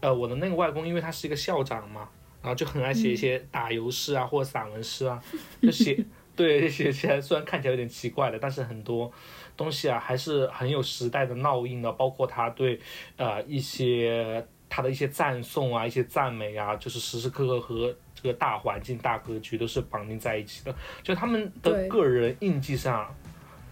[0.00, 2.08] 呃，我的那个外公因为他是一个校长嘛，
[2.42, 5.20] 然后就很爱写一些打油诗啊、或者散文诗啊，
[5.60, 6.04] 就写
[6.38, 9.10] 对写起来虽然看起来有点奇怪的，但是很多
[9.56, 12.80] 东西啊还是很有时代的烙印的，包括他对
[13.16, 20.72] 呃一些他的一些赞颂啊、一些赞美啊，就是时时刻刻和这个大环境、大格局都是绑定在一起的。
[21.02, 23.12] 就他们的个人印记上、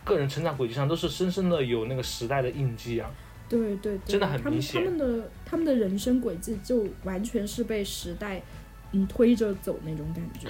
[0.02, 3.09] 个人成长轨迹上，都是深深的有那个时代的印记啊。
[3.48, 8.42] 对对对，真的很他们明显他们的他们的人生轨迹就完全是被时代
[8.90, 10.48] 嗯推着走那种感觉。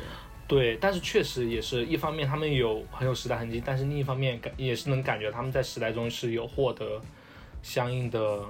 [0.48, 7.00] 对，但是确实也是一方面，他们有很有时代痕迹，但是另一方面感也是能感觉他们在时代中是有获得
[7.62, 8.44] 相应的，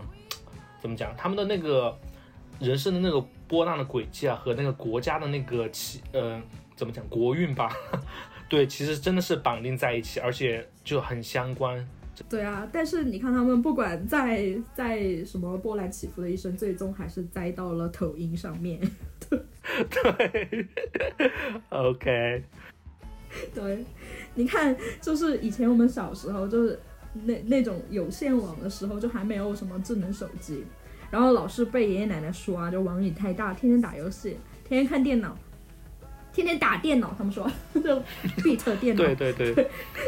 [0.81, 1.99] 怎么讲，他们的那个
[2.61, 6.39] 人生的那个波浪的轨迹啊，和那个国家的那个起，呃，
[6.75, 7.75] 怎么讲，国运吧，
[8.47, 11.89] 对，其实真的是绑定在一起，而且就很相关。
[12.29, 18.79] 对啊，但是你看他们不管在在什么波澜起伏的一生，最终还是栽到了抖音上面。
[19.29, 19.39] 对
[21.71, 22.43] OK，
[23.55, 23.85] 对，
[24.35, 26.79] 你看，就是以前我们小时候，就是
[27.25, 30.65] 那那种有线网的时候，就还没有什么智能手机，
[31.11, 34.37] 然然后老是被爷爷奶奶说啊，就网瘾太大，天天打游戏，
[34.69, 35.35] 天天看电脑，
[36.31, 37.81] 天天打电脑，他们说 就
[38.43, 39.55] beat 电脑，对对对，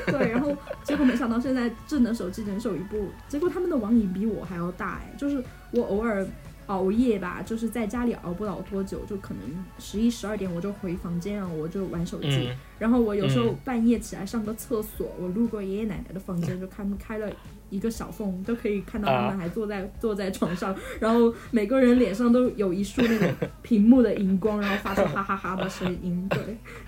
[0.07, 6.27] 对，然后结果没想到现在智能手机人手一部，结果他们的网瘾比我还要大哎，就是我偶尔
[6.69, 17.29] 熬夜吧，就是在家里熬不了多久，就可能十一十二点我就回房间啊，我就玩手机，嗯然后我有时候嗯半夜起来上个厕所，我路过爷爷奶奶的房间，就看开了。
[17.71, 26.41] 一个小缝都可以看到他啊们还坐在、坐在床上，然后每个人脸上都有一束那种屏幕的荧光，然后发出哈哈哈的声音，对，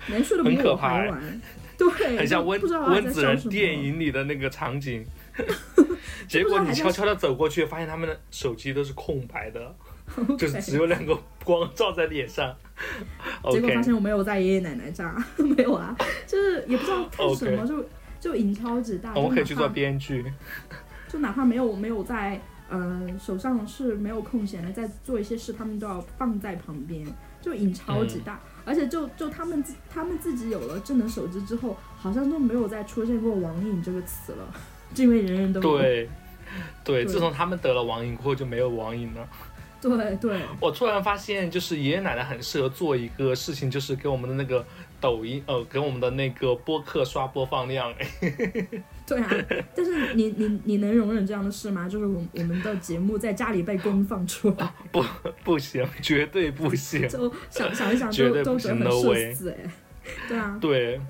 [0.07, 1.41] 连睡得比我还晚，
[1.77, 5.05] 对，很像温不知道他温子仁在笑什么电影里的那个场景。
[6.27, 9.75] 结果你悄悄的走过去，发现他们的手机都是空白的，
[10.37, 12.55] 就是只有两个光照在脸上。
[13.51, 17.85] 结果发现我没有在爷爷奶奶家， 没有啊，就是也不知道看什么就
[18.19, 20.23] 就瘾超级大，我们可以去做编剧。
[21.07, 22.39] 就哪怕没有没有在
[22.69, 27.05] 呃手上是没有空闲的，在做一些事，他们都要放在旁边，
[27.41, 28.39] 就瘾超级大。
[28.63, 34.53] 而且就就他们自他们自己有了智能手机之后，好像都没有再出现过网瘾这个词了，
[34.93, 35.77] 就因为人人都有。
[35.77, 36.09] 对，
[36.83, 39.27] 对，自从他们得了网瘾过后就没有网瘾了。
[39.81, 44.63] 对对我突然发现，就是爷爷奶奶很适合做一个事情，就是给我们的那个
[44.99, 47.91] 抖音，呃，给我们的那个播客刷播放量。
[49.07, 49.29] 对啊！
[49.75, 51.89] 但是你你你能容忍这样的事吗？
[51.89, 55.03] 就是我我们的节目在家里被公放出来，不，
[55.43, 57.09] 不行，绝对不行。
[57.09, 59.57] 就想想一想绝就都觉得很社死哎。
[60.29, 61.01] 对啊，对，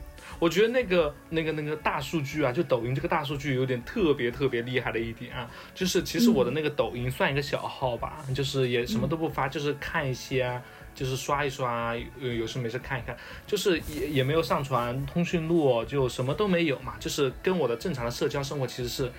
[0.41, 10.59] 我觉得那个那个那个大数据啊，就抖音这个大数据有点特别特别厉害的一点啊，就是其实我的那个抖音算一个小号吧，就是也什么都不发，就是看一些啊。
[10.93, 13.15] 就是刷一刷，有有事没事看一看，
[13.47, 19.11] 就是也也没有上传通讯录，就什么都没有嘛，就是跟我的正常的社交生活其实是，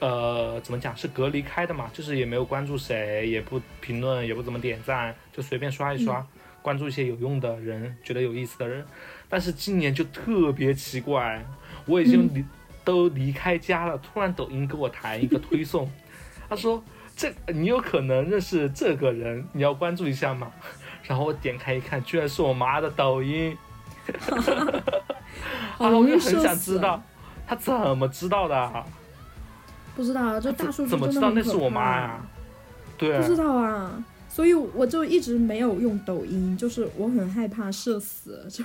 [0.00, 6.26] 呃，怎么讲是隔离开的嘛，就是也没有关注谁，也不评论，也不怎么点赞，就随便刷一刷，
[6.62, 8.84] 关注一些有用的人，觉得有意思的人。
[9.30, 11.42] 但是今年就特别奇怪，
[11.86, 12.44] 我已经离、
[12.84, 15.90] 都离开家了，突然抖音给我弹一个推送，
[16.48, 16.82] 他说
[17.16, 20.50] 这你有可能认识这个人，你要关注一下吗？
[21.04, 23.56] 然后我点开一看，居然是我妈的抖音，
[25.76, 27.02] 好容易然后我就很想知道
[27.46, 28.84] 他怎么知道的啊，
[29.96, 32.20] 不知道啊，这大数据怎么知道那是我妈呀？
[32.98, 33.18] 对。
[33.18, 38.64] 不知道啊，所以我就一直没有用抖音，就是我很害怕社死，就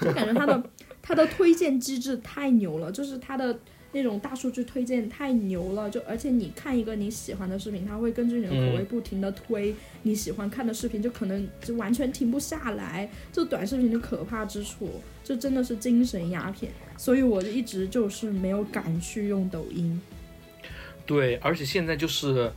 [0.00, 0.62] 就感觉它的
[1.02, 3.58] 它的推荐机制太牛了，就是它的
[3.92, 14.88] 那种大数据推荐太牛了，就而且你看一个你喜欢的视频，它会根据你的口味嗯不停的推你喜欢看的视频，就可能就完全停不下来，就短视频的可怕之处，
[15.24, 20.00] 就真的是精神鸦片，所以我就一直就是没有敢去用抖音。
[21.04, 22.52] 对，而且现在就是，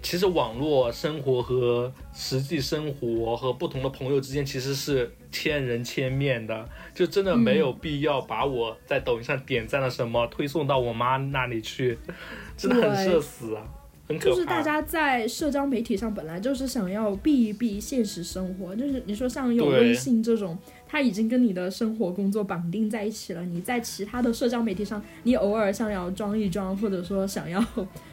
[0.00, 11.98] 其实网络生活和实际生活和不同的朋友之间其实是千人千面的，就真的没有必要把我在抖音上点赞了什么推送到我妈那里去，
[12.56, 13.66] 真的很社死啊，
[14.06, 14.36] 很可怕。
[14.36, 23.44] 就是大家在社交媒体上本来就是想要避一避现实生活，就是你说像有微信这种，它已经跟你的生活工作绑定在一起了。
[23.44, 27.64] 你在其他的社交媒体上，你偶尔想要装一装，或者说想要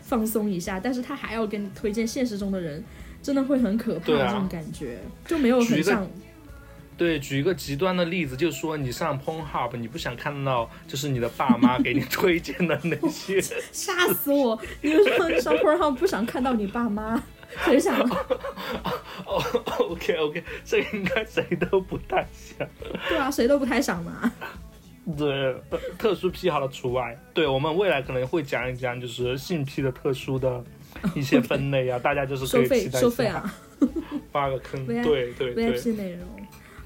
[0.01, 2.83] 放松一下， 但是他还要给你推荐现实中的人，
[3.21, 4.13] 真的会很可怕。
[4.13, 6.07] 啊这种感觉就没有很像。
[7.01, 14.61] 对，举一个极端的例子，就是说你上 Pornhub，你不想看到就是你的爸妈给你 推荐的那些，吓死我！
[14.83, 17.19] 你就说你上 p o r n 不想看到你爸妈，
[17.65, 17.99] 谁想？
[19.25, 19.43] 哦
[19.79, 22.67] ，OK OK，这个应该谁都不太想。
[23.09, 24.31] 对啊，谁都不太想嘛。
[25.17, 27.19] 对，特特殊癖好的除外。
[27.33, 30.63] 对我们未来可能会讲一讲，就是性癖的特殊的
[31.15, 33.55] 一些分类啊，大家就是可收费以期待一下，收费啊！
[34.33, 34.85] 挖个坑。
[34.85, 36.27] 对对对，VIP 内容。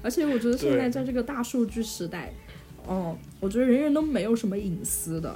[0.02, 2.32] 而且我觉得现在在这个大数据时代，
[2.86, 5.34] 哦，我觉得人人都没有什么隐私的，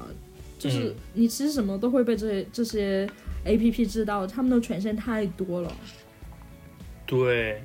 [0.58, 3.08] 就是嗯你其实什么都会被这这些
[3.44, 5.72] A P P 知道，他们的权限太多了。
[7.06, 7.62] 对，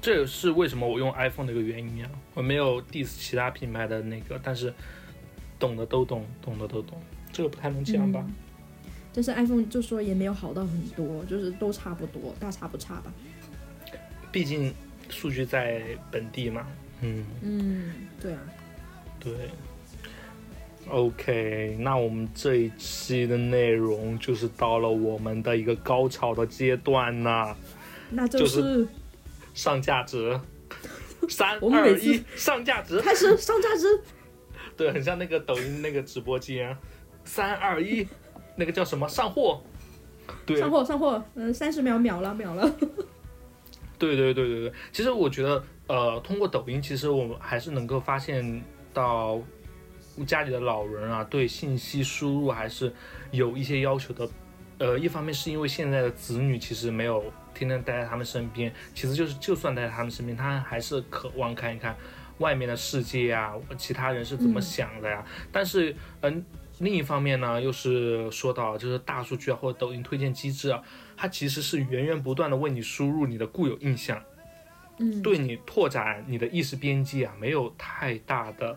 [0.00, 2.10] 这也是为什么我用 iPhone 的一个原因啊。
[2.34, 4.72] 我没有 diss 其他品牌的那个，但是
[5.58, 7.00] 懂的都懂，懂的都懂，
[7.32, 8.22] 这个不太能讲吧？
[8.26, 8.34] 嗯
[9.10, 13.12] 但是 iPhone 就说也没有好到很多，就是都差不多，大差不差吧。
[14.30, 14.72] 毕竟
[15.08, 16.66] 数据在本地嘛。
[17.00, 18.40] 嗯，嗯，对啊，
[19.20, 19.32] 对。
[20.88, 27.54] OK，那我们这一期的内容就是到了我们的一个高潮的阶段呢、
[28.08, 28.88] 那就就是是
[29.52, 30.40] 上价值，
[31.28, 33.86] 三二一，上价值，开始上价值。
[34.78, 36.74] 对，很像那个抖音那个直播间，
[37.22, 38.08] 三二一，
[38.56, 39.60] 那个叫什么上货？
[40.46, 42.74] 对上货上货，嗯、三十秒秒了秒了。
[43.98, 48.62] 对对对对对，其实我觉得，呃，通过抖音，其实我们还是能够发现
[48.94, 49.40] 到
[50.26, 52.92] 家里的老人啊，对信息输入还是
[53.30, 54.28] 有一些要求的。
[54.78, 61.96] 呃，一方面是因为现在的子女其实没有天天待在他们身边，其实就是就算待在他们身边，他还是渴望看一看
[62.38, 65.24] 外面的世界啊，其他人是怎么嗯想的呀。
[65.50, 66.44] 但是，嗯、
[66.78, 70.80] 另一方面呢，又是说到就是大数据啊，或者抖音推荐机制啊，
[71.18, 74.22] 它其实是源源不断的为你输入你的固有印象。
[74.98, 78.76] 嗯，对你拓展你的意识边界啊，没有太大的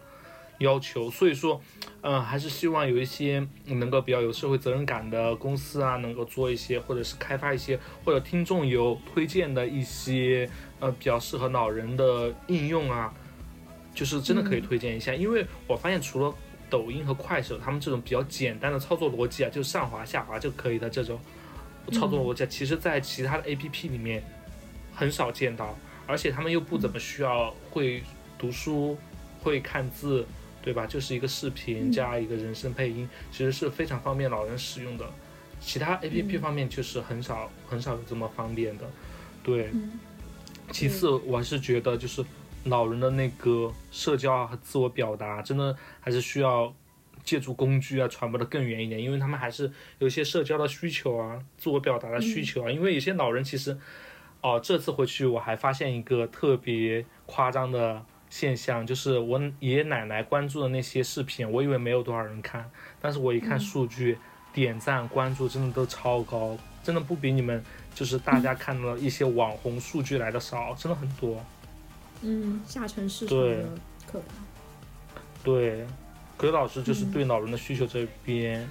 [0.60, 1.60] 要求，所以说，
[2.02, 13.12] 嗯、还是希望有一些能够比较有社会责任感的公司啊，能够做一些，或者是开发一些，或者听众有推荐的一些，呃，比较适合老人的应用啊，
[13.96, 14.62] 就是真的可以嗯。
[14.62, 16.32] 推荐一下，因为我发现除了
[16.70, 21.20] 抖音和快手，他们这种比较简单的操作逻辑啊，就上滑下滑就可以的这种
[21.92, 24.24] 操作逻辑啊，其实在其他的 APP 里面
[24.94, 25.78] 很少见到。
[26.08, 28.04] 而且他们又不怎么需要会
[28.38, 28.98] 读书、
[29.42, 30.26] 会看字，
[30.62, 30.86] 对吧？
[30.86, 35.10] 就是一个视频嗯加一个人声配音，其实是非常方便老人使用的。
[35.62, 38.90] 其他 A P P 嗯方面就是很少很少有这么方便的，
[39.44, 39.70] 对。
[39.74, 40.00] 嗯
[40.72, 42.24] 其次，我还是觉得就是
[42.64, 46.74] 老人的那个社交啊和自我表达，真的还是需要
[47.24, 52.72] 借助工具啊传播的更远一点，因为他们还是有一些社交的需求啊，自我表达的需求啊。
[52.72, 53.78] 因为有些老人其实，
[54.42, 62.70] 哦，这次回去我还发现一个特别夸张的现象，就是我爷爷奶奶关注的那些视频，我以为没有多少人看，
[63.02, 64.18] 但是我一看嗯数据，
[64.54, 67.64] 点赞关注真的都超高，真的不比你们
[67.94, 71.44] 就是大家看到的一些网红数据来的少，真的很多。
[72.22, 73.70] 嗯，下沉市场的
[74.06, 74.26] 可怕。
[75.44, 75.86] 对，
[76.42, 77.12] 葛老师就是嗯。
[77.12, 78.68] 对老人的需求这边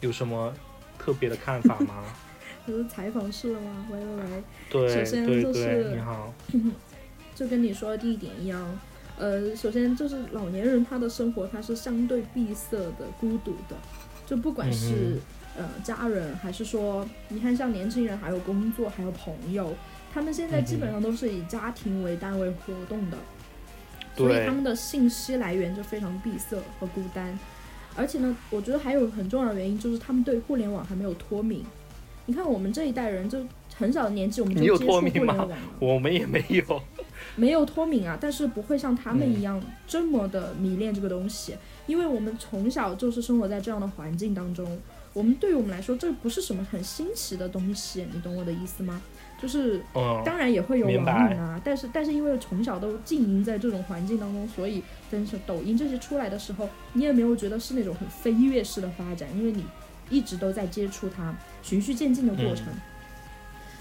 [0.00, 0.52] 有什么
[0.98, 2.02] 特别的看法吗？
[2.66, 3.86] 这是采访式了吗？
[3.90, 6.32] 喂喂喂，对首先就是你好，
[7.34, 8.78] 就跟你说的第一点一样，
[9.18, 13.76] 呃，首先就是老年人他的生活他是相对闭塞的、孤独的，
[14.26, 15.18] 就不管是、
[15.56, 19.74] 呃家人还是说，你看像年轻人还有工作还有朋友，
[20.14, 23.18] 他们现在基本上都是以家庭为单位活动的，
[24.16, 27.38] 所以他们的信息来源就非常闭塞和孤单。
[27.94, 31.64] 而且呢，我觉得还有很重要的原因就是他们对互联网还没有脱敏。
[32.24, 33.44] 你看我们这一代人就
[33.74, 35.56] 很小的年纪我们就接触互联网了。
[35.80, 36.82] 我们也没有，
[37.36, 41.56] 没有脱敏啊，但是不会像他们嗯一样这么的迷恋这个东西，
[41.86, 44.78] 因为我们从小就是生活在这样的环境当中，
[45.12, 49.02] 我们对于我们来说这不是什么很新奇的东西，你懂我的意思吗？
[49.42, 54.80] 就是嗯，当然也会有网瘾啊，但是但是因为从小都浸淫在这种环境当中，所以
[55.10, 59.64] 真是抖音这些出来的时候，你也没有觉得是那种很飞跃式的发展，因为你
[60.08, 62.66] 一直都在接触它，循序渐进的过程。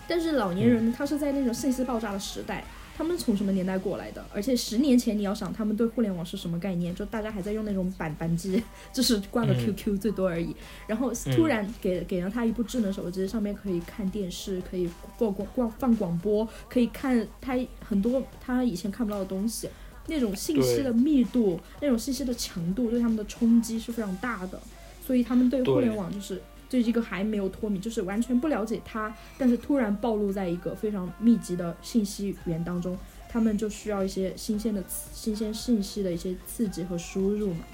[0.08, 2.64] 但是老年人，他是在那种信息爆炸的时代，
[3.02, 4.24] 他们从什么年代过来的？
[4.32, 8.62] 而且十年前你要想他们对互联网是什么概念，就大家还在用那种板板机，
[8.94, 10.56] 就是挂个嗯 QQ 最多而已。
[10.86, 14.88] 然后突然给给了他一部智能手机，上面可以看电视，可以
[15.18, 19.68] 播广广放广播，可以看他很多他以前看不到的东西。
[20.06, 24.62] 那种信息的密度，那种信息的强度，对他们的冲击是非常大的。
[25.04, 26.40] 所以他们对互联网就是
[26.72, 32.98] 对这个还没有脱敏，就是完全不了解它，但是突然暴露在一个非常密集的信息源当中，
[33.28, 37.66] 他们就需要一些新鲜的新鲜信息的一些刺激和输入嘛。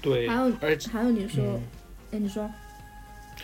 [0.00, 1.62] 对，还有而且还有你说，嗯
[2.12, 2.48] 哎、你说，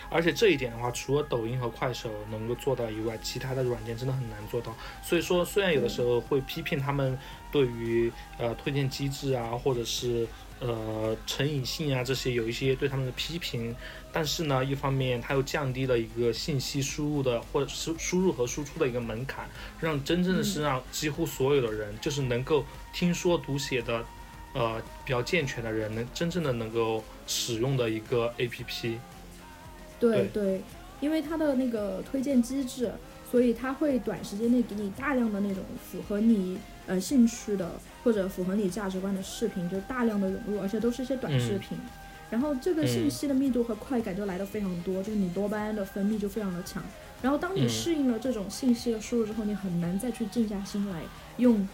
[0.08, 4.72] 而且这一点的话，除了抖音和快手能够做到以外，其他的软件真的很难做到。
[5.02, 7.18] 所以说，虽然有的时候会批评他们
[7.50, 10.26] 对于呃推荐机制啊，或者是
[10.62, 13.74] 呃成瘾性啊这些有一些对他们的批评，
[14.12, 19.46] 但是呢，一方面它又降低了一个信息输入的或者是输入和输出的一个门槛，
[19.80, 24.04] 让真正的是让几乎所有的人，就是能够听说读写的。
[24.54, 28.98] 呃，比较健全的人能真正的能够使用的一个 APP，
[29.98, 30.60] 对对，
[31.00, 32.92] 因为它的那个推荐机制，
[33.30, 41.78] 所以它会短时间内给你大量的那种符合你呃兴趣的或者符合你价值观的视频，就大量的涌入，而且都是一些短视频。
[42.30, 46.82] 然后这个信息的密度和快感就来的非常多，就是你多巴胺的分泌就非常的强。
[47.20, 51.03] 然后当你嗯适应了这种信息的输入之后，你很难再去静下心来
[51.36, 51.68] 用。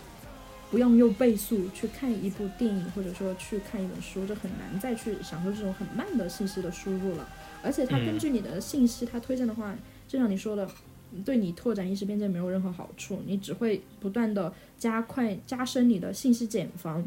[0.71, 7.27] 不用用倍速去看一部电影，或者说去看一本书，就很难再去享受这种很慢的信息的输入了。
[7.63, 9.75] 而且它嗯根据你的信息，它推荐的话，
[10.07, 10.69] 就像你说的，
[11.25, 17.07] 对你拓展意识边界没有任何好处，你只会不断的加快、加深你的信息茧房。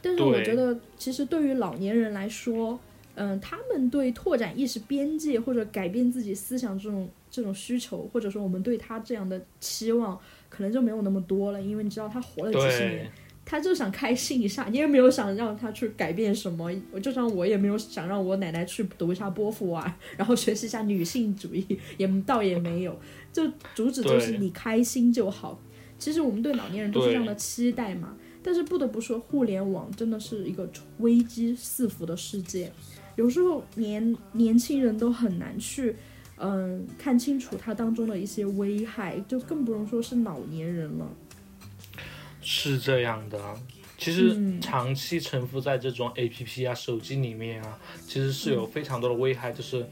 [0.00, 2.78] 但是我觉得，其实对于老年人来说，
[3.14, 10.18] 嗯，他们对拓展意识边界或者改变自己思想这种这种需求，或者说我们对他这样的期望，
[10.48, 13.10] 可能就没有那么多了，因为你知道他活了几十年对，
[13.44, 16.70] 他就想开心一下，你也没有想让他去改变什么。
[16.90, 22.98] 我就像我也没有想让我奶奶去读一下波伏娃， 然后学习一下女性主义，也倒也没有，
[23.32, 25.60] 就主旨就是你开心就好。
[25.98, 30.68] 其实我们对老年人都是这样的期待嘛，但是不得不说，互联网真的是一个
[30.98, 32.70] 危机四伏的世界，
[33.16, 35.94] 有时候年年轻人都很难去。
[36.36, 41.08] 嗯，看清楚它当中的一些危害，就更不用说是老年人了。
[42.44, 43.40] 是这样的。
[43.96, 49.50] 其实嗯长期沉浮在这种 A P P 啊、手机里面啊，其实是有非常多的危害。
[49.52, 49.88] 就是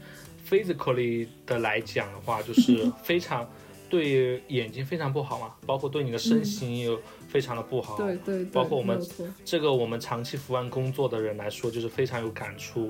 [0.47, 3.49] physically 的来讲的话，就 是非常
[3.89, 7.97] 对眼睛非常不好嘛，包括对你的身形也有非常的不好。
[7.97, 9.01] 对对对，包括我们
[9.45, 12.87] 这个我们长期伏案工作的人来说，就是非常有感触。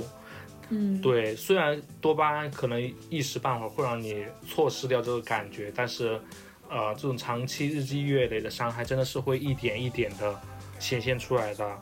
[0.70, 6.20] 嗯，对，虽然多巴胺可能一时半会儿会让你错失掉这个感觉，但是，
[6.74, 10.42] 呃，这种长期日积月累的伤害真的是会一点一点的
[10.80, 11.78] 显现出来的。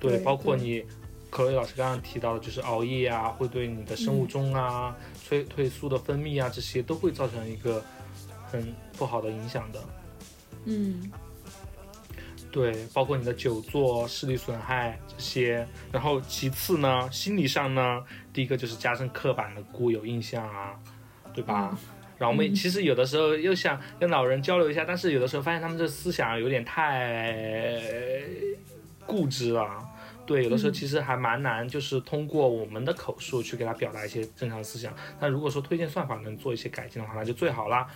[0.00, 0.84] 对，对包括你，
[1.30, 7.80] 可瑞老师刚刚提到的，就是熬夜啊，会对你的生物钟啊、催褪素的分泌啊，这些都会造成一个
[8.50, 9.80] 很不好的影响的。
[10.64, 11.10] 嗯
[12.50, 15.64] 对，包括你的久坐、视力损害这些。
[15.92, 18.02] 然后其次呢，心理上呢，
[18.32, 20.74] 第一个就是加深刻板的固有印象啊，
[21.32, 21.78] 对吧？
[22.18, 27.80] 然后我们嗯其实有的时候又想跟老人交流一下，但是有的时候发现他们这思想有点太
[29.06, 29.66] 固执了。
[30.26, 34.92] 对，有的时候嗯其实还蛮难，就是通过我们的口述去给他表达一些正常思想。
[35.18, 37.88] 那如果说推荐算法能做一些改进的话，那就最好啦。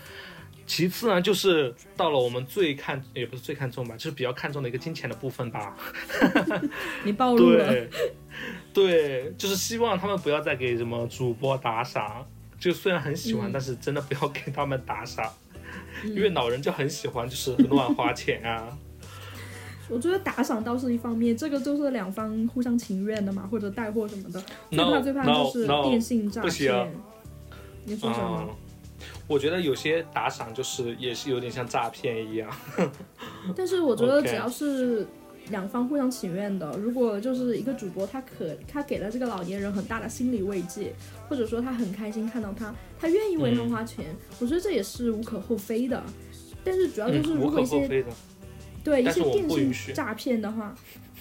[0.64, 5.76] 其次呢，就是到了我们最看，也不是最看重吧，就是比较看重的一个金钱的部分吧。
[7.02, 7.90] 你暴露了，对，
[8.72, 12.24] 对，就是希望他们不要再给什么主播打赏。
[12.62, 15.28] 就虽然很喜欢，嗯但是真的不要给他们打赏，
[16.04, 18.78] 嗯因为老人就很喜欢，就是乱花钱啊。
[19.88, 24.40] 我觉得打赏倒是一方面，这个就是两方互相情愿的嘛，或者带货什么的。
[24.70, 26.92] 最怕最怕就是电信诈骗。
[27.84, 28.46] 你说什么？
[28.48, 28.54] 嗯，
[29.26, 32.48] 我觉得有些打赏就是也是有点像诈骗一样。
[33.56, 35.04] 但是我觉得只要是
[35.50, 40.92] 两方互相情愿的，如果就是一个主播他可他给了这个老年人很大的心理慰藉，
[41.28, 46.02] 或者说他很开心看到他，他愿意为他嗯花钱，我觉得这也是无可厚非的。
[46.64, 48.04] 但是主要就是如果一些。
[48.84, 50.74] 对一些电信诈骗的话，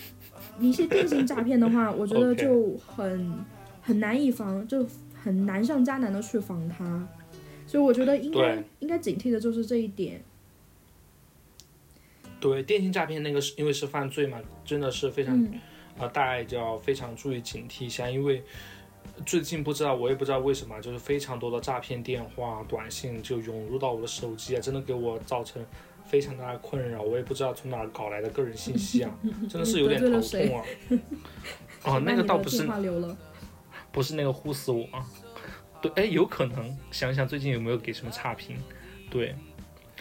[0.60, 3.32] 一些电信诈骗的话，我觉得就很
[3.84, 7.08] 很难以防，就很难上加难的去防他。
[7.68, 10.20] 所以我觉得应该应该警惕的就是这一点。
[12.42, 15.60] 对，电信诈骗那个是因为是犯罪嘛，真的是非常嗯
[16.00, 18.44] 呃，大家就要非常注意警惕一下，因为
[19.26, 25.64] 最近不知道我也不知道为什么，就是非常多的诈骗电话、短信就涌入到我的手机啊，真的给我造成
[26.06, 27.02] 非常大的困扰。
[27.02, 29.16] 我也不知道从哪儿搞来的个人信息啊，
[29.48, 30.66] 真的是有点头痛啊。
[31.84, 32.68] 哦， 那个倒不是。
[33.92, 34.88] 不是那个呼死我，
[35.82, 38.56] 对，哎，有可能想想最近有没有给什么差评，
[39.10, 39.36] 对。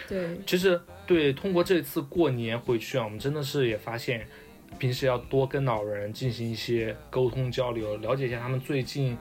[0.07, 4.25] 对，其实对，通过这次过年回去啊，我们真的是也发现，
[4.77, 9.17] 平时要多跟老人进行一些沟通交流，了解一下他们最近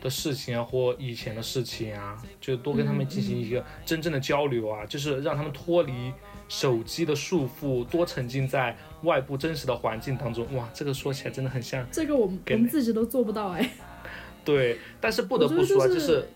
[0.00, 6.12] 的事情啊，或以前的事情啊，就多跟他们进行一个真正的交流啊，就是让他们脱离
[6.48, 10.46] 手机的束缚，多沉浸在外部真实的环境当中。
[10.54, 13.70] 哇，这个说起来真的很像这个我们我们自己都做不到哎。
[14.44, 16.28] 对，但是不得得不说就是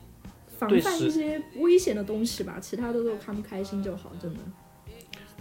[0.59, 4.41] 防范一些危险的东西吧，其他的都看不开心就好，真的。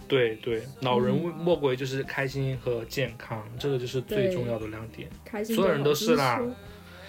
[0.06, 5.06] 对对，老人嗯莫过于就是开心和健康，这个就是最重要的两点。
[5.24, 6.40] 开心所有人都是啦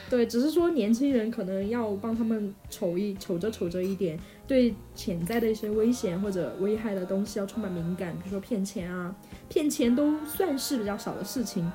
[0.09, 9.15] 对，只是说年轻人可能要帮他们瞅一瞅着瞅着一点，对潜在的一些危险或者危害的东西要充满敏感，比如说骗钱啊，
[9.47, 11.71] 骗钱都算是比较少的事情。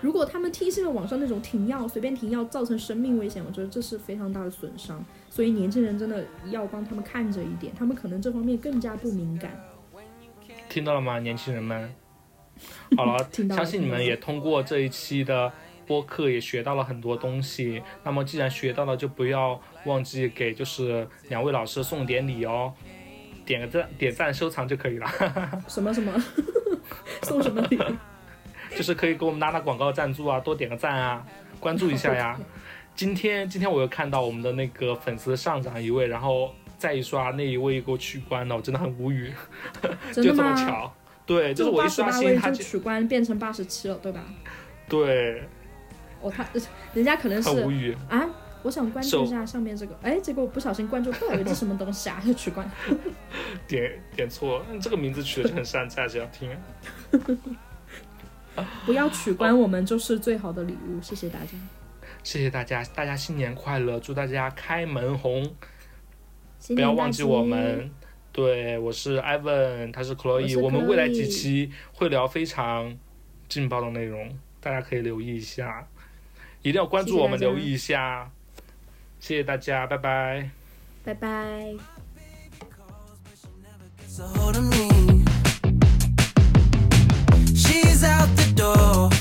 [0.00, 5.04] 如果他们听信了网上那种停药，随便停药造成生命危险，我觉得这是非常大的损伤。
[5.28, 9.52] 所以年轻人真的要帮他们看着一点，他们可能这方面更加不敏感。
[10.68, 11.94] 听到了吗，年轻人们？
[12.96, 15.52] 好了，了相信你们也通过这一期的
[15.86, 17.82] 播客也学到了很多东西。
[18.04, 22.72] 那么既然学到了，就不要忘记给就是两位老师送点礼哦，
[23.44, 25.06] 点个赞、点赞、收藏就可以了，
[25.68, 26.12] 什么什么
[27.22, 27.78] 送什么礼？
[28.80, 31.22] 就是可以给我们拉拉广告赞助啊，多点个赞啊，
[31.58, 32.40] 关注一下呀。
[32.96, 39.30] 今天今天我又看到我们的那个粉丝上涨一位，然后再一刷那一位给我取关了，我真的很无语，
[40.14, 40.54] 就这么？
[40.54, 40.90] 巧。
[41.26, 44.24] 对，就是我一刷新他就取关变成八十七了，对吧？
[44.88, 45.42] 对，
[46.22, 46.42] 哦，他
[46.94, 47.94] 人家可能是很无语。
[48.08, 48.26] 啊，
[48.62, 52.66] 我想关注一下上面这个， 哎，结果我不小心关注到，以为这什么东西啊，就取关。
[53.68, 56.50] 点点错，嗯这个名字取的就很山寨，这样听。
[58.84, 61.52] 不要取关我们就是最好的礼物谢谢大家。
[62.22, 65.54] 谢谢大家大家新年快乐祝大家开门红。
[66.68, 67.90] 不要忘记我们。
[68.32, 72.96] 对我是 ivan 他是 chloe 我们未来几期会聊非常
[73.48, 75.84] 劲爆的内容大家可以留意一下
[76.62, 78.30] 一定要关注我们留意一下。
[79.18, 80.50] 谢谢大家拜拜。
[81.04, 81.74] 拜拜。
[87.54, 88.39] Shesout
[88.76, 89.19] oh.